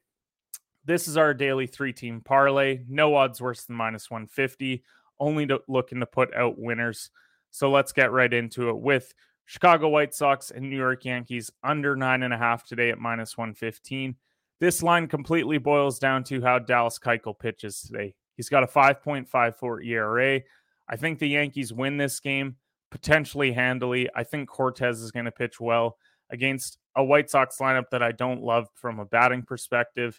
This 0.89 1.07
is 1.07 1.19
our 1.19 1.35
daily 1.35 1.67
three 1.67 1.93
team 1.93 2.23
parlay. 2.23 2.81
No 2.89 3.15
odds 3.15 3.43
worse 3.43 3.67
than 3.67 3.77
minus 3.77 4.11
150, 4.11 4.83
only 5.21 5.47
to, 5.49 5.61
looking 5.69 6.01
to 6.01 6.07
put 6.07 6.35
out 6.35 6.59
winners. 6.59 7.11
So 7.51 7.71
let's 7.71 7.93
get 7.93 8.11
right 8.11 8.33
into 8.33 8.71
it 8.71 8.79
with 8.79 9.13
Chicago 9.45 9.91
White 9.91 10.15
Sox 10.15 10.51
and 10.51 10.71
New 10.71 10.79
York 10.79 11.05
Yankees 11.05 11.51
under 11.63 11.95
nine 11.95 12.23
and 12.23 12.33
a 12.33 12.39
half 12.39 12.65
today 12.65 12.89
at 12.89 12.99
minus 12.99 13.37
115. 13.37 14.17
This 14.61 14.83
line 14.83 15.09
completely 15.09 15.59
boils 15.59 15.99
down 15.99 16.25
to 16.25 16.41
how 16.41 16.59
Dallas 16.59 16.99
Keuchel 16.99 17.39
pitches 17.39 17.83
today. 17.83 18.15
He's 18.39 18.49
got 18.49 18.63
a 18.63 18.67
5.54 18.67 19.85
ERA. 19.85 20.41
I 20.89 20.97
think 20.97 21.19
the 21.19 21.29
Yankees 21.29 21.71
win 21.71 21.99
this 21.99 22.19
game 22.19 22.57
potentially 22.91 23.53
handily. 23.53 24.09
I 24.17 24.25
think 24.25 24.49
Cortes 24.49 25.03
is 25.03 25.11
going 25.11 25.27
to 25.27 25.33
pitch 25.33 25.61
well 25.61 25.99
against 26.31 26.79
a 26.97 27.05
White 27.05 27.29
Sox 27.29 27.59
lineup 27.59 27.91
that 27.91 28.03
I 28.03 28.13
don't 28.13 28.41
love 28.41 28.69
from 28.75 29.01
a 29.01 29.05
batting 29.05 29.43
perspective, 29.43 30.19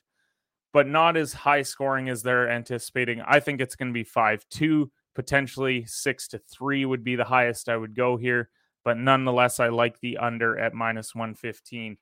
but 0.74 0.88
not 0.88 1.18
as 1.18 1.34
high 1.34 1.62
scoring 1.62 2.10
as 2.10 2.22
they're 2.22 2.50
anticipating. 2.50 3.22
I 3.22 3.40
think 3.40 3.62
it's 3.62 3.76
going 3.76 3.90
to 3.90 3.94
be 3.94 4.04
5 4.04 4.46
2, 4.50 4.92
potentially 5.16 5.86
6 5.86 6.28
to 6.30 6.40
3 6.40 6.86
would 6.86 7.04
be 7.04 7.16
the 7.16 7.24
highest 7.24 7.70
I 7.70 7.78
would 7.78 7.96
go 7.96 8.18
here, 8.18 8.50
but 8.84 8.98
nonetheless, 8.98 9.60
I 9.60 9.70
like 9.70 10.00
the 10.00 10.18
under 10.18 10.58
at 10.58 10.74
minus 10.74 11.16
115. 11.16 11.98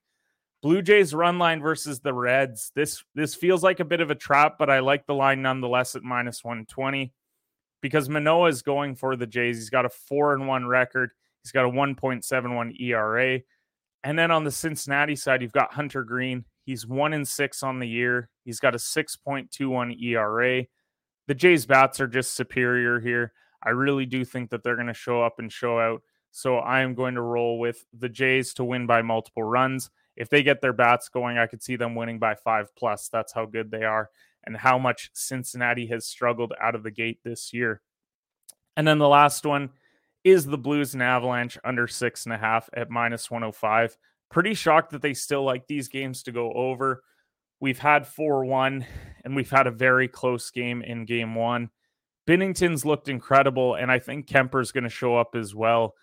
Blue 0.61 0.81
Jays 0.81 1.13
run 1.13 1.37
line 1.37 1.61
versus 1.61 1.99
the 1.99 2.13
Reds. 2.13 2.71
This 2.75 3.03
this 3.13 3.35
feels 3.35 3.63
like 3.63 3.79
a 3.79 3.85
bit 3.85 4.01
of 4.01 4.09
a 4.09 4.15
trap, 4.15 4.57
but 4.57 4.69
I 4.69 4.79
like 4.79 5.05
the 5.05 5.13
line 5.13 5.41
nonetheless 5.41 5.95
at 5.95 6.03
minus 6.03 6.43
120 6.43 7.13
because 7.81 8.09
Manoah 8.09 8.49
is 8.49 8.63
going 8.63 8.95
for 8.95 9.15
the 9.15 9.27
Jays. 9.27 9.57
He's 9.57 9.69
got 9.69 9.85
a 9.85 9.89
4 9.89 10.33
and 10.33 10.47
1 10.47 10.65
record. 10.65 11.11
He's 11.43 11.51
got 11.51 11.65
a 11.65 11.69
1.71 11.69 12.81
ERA. 12.81 13.39
And 14.03 14.17
then 14.17 14.31
on 14.31 14.43
the 14.43 14.51
Cincinnati 14.51 15.15
side, 15.15 15.41
you've 15.41 15.51
got 15.51 15.73
Hunter 15.73 16.03
Greene. 16.03 16.45
He's 16.67 16.85
1 16.85 17.13
in 17.13 17.25
6 17.25 17.63
on 17.63 17.79
the 17.79 17.87
year. 17.87 18.29
He's 18.45 18.59
got 18.59 18.75
a 18.75 18.77
6.21 18.77 19.99
ERA. 20.03 20.65
The 21.27 21.33
Jays 21.33 21.65
bats 21.65 21.99
are 21.99 22.07
just 22.07 22.35
superior 22.35 22.99
here. 22.99 23.33
I 23.63 23.71
really 23.71 24.05
do 24.05 24.23
think 24.23 24.51
that 24.51 24.63
they're 24.63 24.75
going 24.75 24.87
to 24.87 24.93
show 24.93 25.23
up 25.23 25.39
and 25.39 25.51
show 25.51 25.79
out. 25.79 26.03
So 26.31 26.57
I 26.57 26.81
am 26.81 26.93
going 26.93 27.15
to 27.15 27.21
roll 27.21 27.57
with 27.57 27.83
the 27.97 28.09
Jays 28.09 28.53
to 28.55 28.63
win 28.63 28.85
by 28.85 29.01
multiple 29.01 29.43
runs 29.43 29.89
if 30.17 30.29
they 30.29 30.43
get 30.43 30.61
their 30.61 30.73
bats 30.73 31.09
going, 31.09 31.37
I 31.37 31.45
could 31.45 31.61
see 31.63 31.75
them 31.75 31.95
winning 31.95 32.17
by 32.19 32.35
five 32.35 32.75
plus. 32.75 33.07
That's 33.07 33.31
how 33.31 33.45
good 33.45 33.69
they 33.71 33.83
are 33.83 34.09
and 34.45 34.57
how 34.57 34.79
much 34.79 35.11
Cincinnati 35.13 35.85
has 35.87 36.05
struggled 36.05 36.53
out 36.59 36.75
of 36.75 36.83
the 36.83 36.91
gate 36.91 37.19
this 37.23 37.53
year. 37.53 37.81
And 38.75 38.87
then 38.87 38.97
the 38.97 39.07
last 39.07 39.45
one 39.45 39.69
is 40.23 40.45
the 40.45 40.57
Blues 40.57 40.93
and 40.93 41.03
Avalanche 41.03 41.57
under 41.63 41.87
six 41.87 42.25
and 42.25 42.33
a 42.33 42.37
half 42.37 42.69
at 42.73 42.89
minus 42.89 43.29
105. 43.29 43.95
Pretty 44.29 44.53
shocked 44.53 44.91
that 44.91 45.01
they 45.01 45.13
still 45.13 45.43
like 45.43 45.67
these 45.67 45.87
games 45.87 46.23
to 46.23 46.31
go 46.31 46.51
over. 46.53 47.03
We've 47.59 47.79
had 47.79 48.05
4 48.05 48.45
1, 48.45 48.85
and 49.23 49.35
we've 49.35 49.49
had 49.49 49.67
a 49.67 49.71
very 49.71 50.07
close 50.07 50.51
game 50.51 50.81
in 50.81 51.05
game 51.05 51.33
one. 51.33 51.69
Binnington's 52.27 52.85
looked 52.85 53.07
incredible, 53.07 53.75
and 53.75 53.91
I 53.91 53.99
think 53.99 54.27
Kuemper's 54.27 54.71
going 54.71 54.83
to 54.83 54.89
show 54.89 55.17
up 55.17 55.33
as 55.33 55.55
well. 55.55 55.95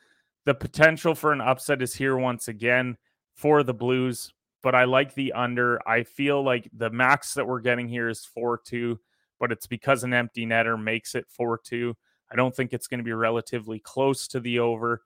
The 0.46 0.54
potential 0.54 1.14
for 1.14 1.32
an 1.32 1.40
upset 1.40 1.82
is 1.82 1.94
here 1.94 2.16
once 2.16 2.48
again 2.48 2.96
for 3.34 3.62
the 3.62 3.74
Blues, 3.74 4.32
but 4.62 4.74
I 4.74 4.84
like 4.84 5.14
the 5.14 5.32
under. 5.34 5.86
I 5.86 6.02
feel 6.02 6.42
like 6.42 6.68
the 6.72 6.90
max 6.90 7.34
that 7.34 7.46
we're 7.46 7.60
getting 7.60 7.88
here 7.88 8.08
is 8.08 8.24
4 8.24 8.60
2, 8.64 8.98
but 9.38 9.52
it's 9.52 9.66
because 9.66 10.02
an 10.02 10.14
empty 10.14 10.46
netter 10.46 10.82
makes 10.82 11.14
it 11.14 11.26
4 11.28 11.60
2. 11.62 11.94
I 12.32 12.36
don't 12.36 12.54
think 12.54 12.72
it's 12.72 12.88
going 12.88 12.98
to 12.98 13.04
be 13.04 13.12
relatively 13.12 13.78
close 13.78 14.26
to 14.28 14.40
the 14.40 14.58
over. 14.58 15.02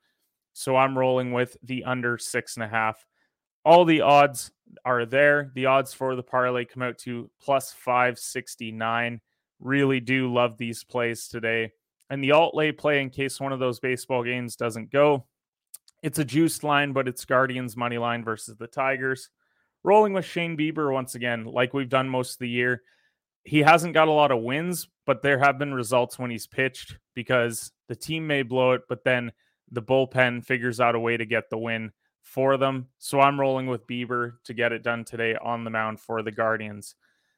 So 0.59 0.75
I'm 0.75 0.97
rolling 0.97 1.31
with 1.31 1.55
the 1.63 1.85
under 1.85 2.17
six 2.17 2.57
and 2.57 2.65
a 2.65 2.67
half. 2.67 3.05
All 3.63 3.85
the 3.85 4.01
odds 4.01 4.51
are 4.83 5.05
there. 5.05 5.53
The 5.55 5.67
odds 5.67 5.93
for 5.93 6.17
the 6.17 6.21
parlay 6.21 6.65
come 6.65 6.83
out 6.83 6.97
to 6.99 7.31
plus 7.41 7.71
569. 7.71 9.21
Really 9.61 10.01
do 10.01 10.33
love 10.33 10.57
these 10.57 10.83
plays 10.83 11.29
today. 11.29 11.71
And 12.09 12.21
the 12.21 12.33
alt 12.33 12.55
lay 12.55 12.73
play, 12.73 13.01
in 13.01 13.09
case 13.09 13.39
one 13.39 13.53
of 13.53 13.61
those 13.61 13.79
baseball 13.79 14.21
games 14.21 14.57
doesn't 14.57 14.91
go, 14.91 15.27
it's 16.03 16.19
a 16.19 16.25
juiced 16.25 16.65
line, 16.65 16.91
but 16.91 17.07
it's 17.07 17.23
Guardians 17.23 17.77
money 17.77 17.97
line 17.97 18.25
versus 18.25 18.57
the 18.57 18.67
Tigers. 18.67 19.29
Rolling 19.85 20.11
with 20.11 20.25
Shane 20.25 20.57
Bieber 20.57 20.91
once 20.91 21.15
again, 21.15 21.45
like 21.45 21.73
we've 21.73 21.87
done 21.87 22.09
most 22.09 22.33
of 22.33 22.39
the 22.39 22.49
year. 22.49 22.81
He 23.45 23.59
hasn't 23.59 23.93
got 23.93 24.09
a 24.09 24.11
lot 24.11 24.31
of 24.31 24.43
wins, 24.43 24.89
but 25.05 25.21
there 25.21 25.39
have 25.39 25.57
been 25.57 25.73
results 25.73 26.19
when 26.19 26.31
he's 26.31 26.47
pitched 26.47 26.97
because 27.15 27.71
the 27.87 27.95
team 27.95 28.27
may 28.27 28.43
blow 28.43 28.73
it, 28.73 28.81
but 28.89 29.05
then 29.05 29.31
the 29.71 29.81
bullpen 29.81 30.45
figures 30.45 30.79
out 30.79 30.95
a 30.95 30.99
way 30.99 31.17
to 31.17 31.25
get 31.25 31.49
the 31.49 31.57
win 31.57 31.91
for 32.21 32.57
them. 32.57 32.87
So 32.97 33.19
I'm 33.19 33.39
rolling 33.39 33.67
with 33.67 33.87
Bieber 33.87 34.33
to 34.45 34.53
get 34.53 34.71
it 34.71 34.83
done 34.83 35.03
today 35.03 35.35
on 35.35 35.63
the 35.63 35.69
mound 35.69 35.99
for 35.99 36.21
the 36.21 36.31
Guardians. 36.31 36.95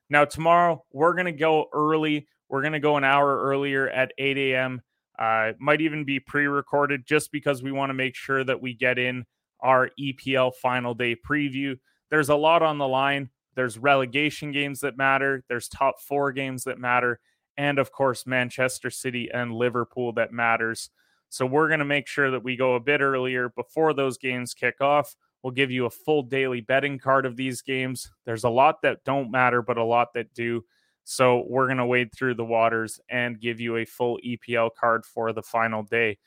Now, 0.09 0.25
tomorrow, 0.25 0.83
we're 0.91 1.13
going 1.13 1.25
to 1.25 1.31
go 1.31 1.67
early. 1.73 2.27
We're 2.49 2.61
going 2.61 2.73
to 2.73 2.79
go 2.79 2.97
an 2.97 3.03
hour 3.03 3.41
earlier 3.41 3.89
at 3.89 4.11
8 4.17 4.37
a.m. 4.37 4.81
Uh, 5.17 5.53
might 5.59 5.81
even 5.81 6.03
be 6.03 6.19
pre 6.19 6.47
recorded 6.47 7.05
just 7.05 7.31
because 7.31 7.63
we 7.63 7.71
want 7.71 7.89
to 7.89 7.93
make 7.93 8.15
sure 8.15 8.43
that 8.43 8.61
we 8.61 8.73
get 8.73 8.99
in 8.99 9.25
our 9.61 9.89
EPL 9.99 10.53
final 10.55 10.93
day 10.93 11.15
preview. 11.15 11.77
There's 12.09 12.29
a 12.29 12.35
lot 12.35 12.61
on 12.61 12.77
the 12.77 12.87
line. 12.87 13.29
There's 13.55 13.77
relegation 13.77 14.51
games 14.51 14.79
that 14.81 14.97
matter, 14.97 15.43
there's 15.49 15.67
top 15.67 15.99
four 15.99 16.31
games 16.31 16.63
that 16.63 16.79
matter, 16.79 17.19
and 17.57 17.79
of 17.79 17.91
course, 17.91 18.25
Manchester 18.25 18.89
City 18.89 19.29
and 19.33 19.53
Liverpool 19.53 20.13
that 20.13 20.31
matters. 20.31 20.89
So 21.31 21.45
we're 21.45 21.69
going 21.69 21.79
to 21.79 21.85
make 21.85 22.07
sure 22.07 22.29
that 22.29 22.43
we 22.43 22.57
go 22.57 22.75
a 22.75 22.79
bit 22.81 22.99
earlier 22.99 23.47
before 23.47 23.93
those 23.93 24.17
games 24.17 24.53
kick 24.53 24.81
off. 24.81 25.15
We'll 25.41 25.51
give 25.51 25.71
you 25.71 25.85
a 25.85 25.89
full 25.89 26.23
daily 26.23 26.59
betting 26.59 26.99
card 26.99 27.25
of 27.25 27.37
these 27.37 27.61
games. 27.61 28.11
There's 28.25 28.43
a 28.43 28.49
lot 28.49 28.81
that 28.81 29.05
don't 29.05 29.31
matter, 29.31 29.61
but 29.61 29.77
a 29.77 29.83
lot 29.83 30.13
that 30.13 30.33
do. 30.33 30.65
So 31.05 31.45
we're 31.47 31.67
going 31.67 31.77
to 31.77 31.85
wade 31.85 32.13
through 32.13 32.35
the 32.35 32.43
waters 32.43 32.99
and 33.09 33.39
give 33.39 33.61
you 33.61 33.77
a 33.77 33.85
full 33.85 34.19
EPL 34.25 34.71
card 34.77 35.05
for 35.05 35.31
the 35.31 35.41
final 35.41 35.83
day. 35.83 36.17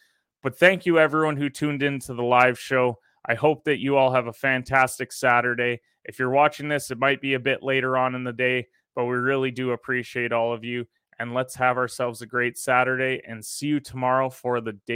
But 0.42 0.58
thank 0.58 0.86
you, 0.86 0.98
everyone 0.98 1.36
who 1.36 1.50
tuned 1.50 1.82
into 1.82 2.14
the 2.14 2.22
live 2.22 2.58
show. 2.58 2.98
I 3.26 3.34
hope 3.34 3.64
that 3.64 3.80
you 3.80 3.98
all 3.98 4.10
have 4.10 4.26
a 4.26 4.32
fantastic 4.32 5.12
Saturday. 5.12 5.82
If 6.06 6.18
you're 6.18 6.30
watching 6.30 6.68
this, 6.68 6.90
it 6.90 6.98
might 6.98 7.20
be 7.20 7.34
a 7.34 7.40
bit 7.40 7.62
later 7.62 7.98
on 7.98 8.14
in 8.14 8.24
the 8.24 8.32
day, 8.32 8.68
but 8.94 9.04
we 9.04 9.16
really 9.16 9.50
do 9.50 9.72
appreciate 9.72 10.32
all 10.32 10.54
of 10.54 10.64
you. 10.64 10.86
And 11.18 11.32
let's 11.32 11.54
have 11.54 11.76
ourselves 11.76 12.22
a 12.22 12.26
great 12.26 12.58
Saturday 12.58 13.22
and 13.26 13.44
see 13.44 13.68
you 13.68 13.80
tomorrow 13.80 14.28
for 14.30 14.60
the 14.60 14.72
daily. 14.72 14.92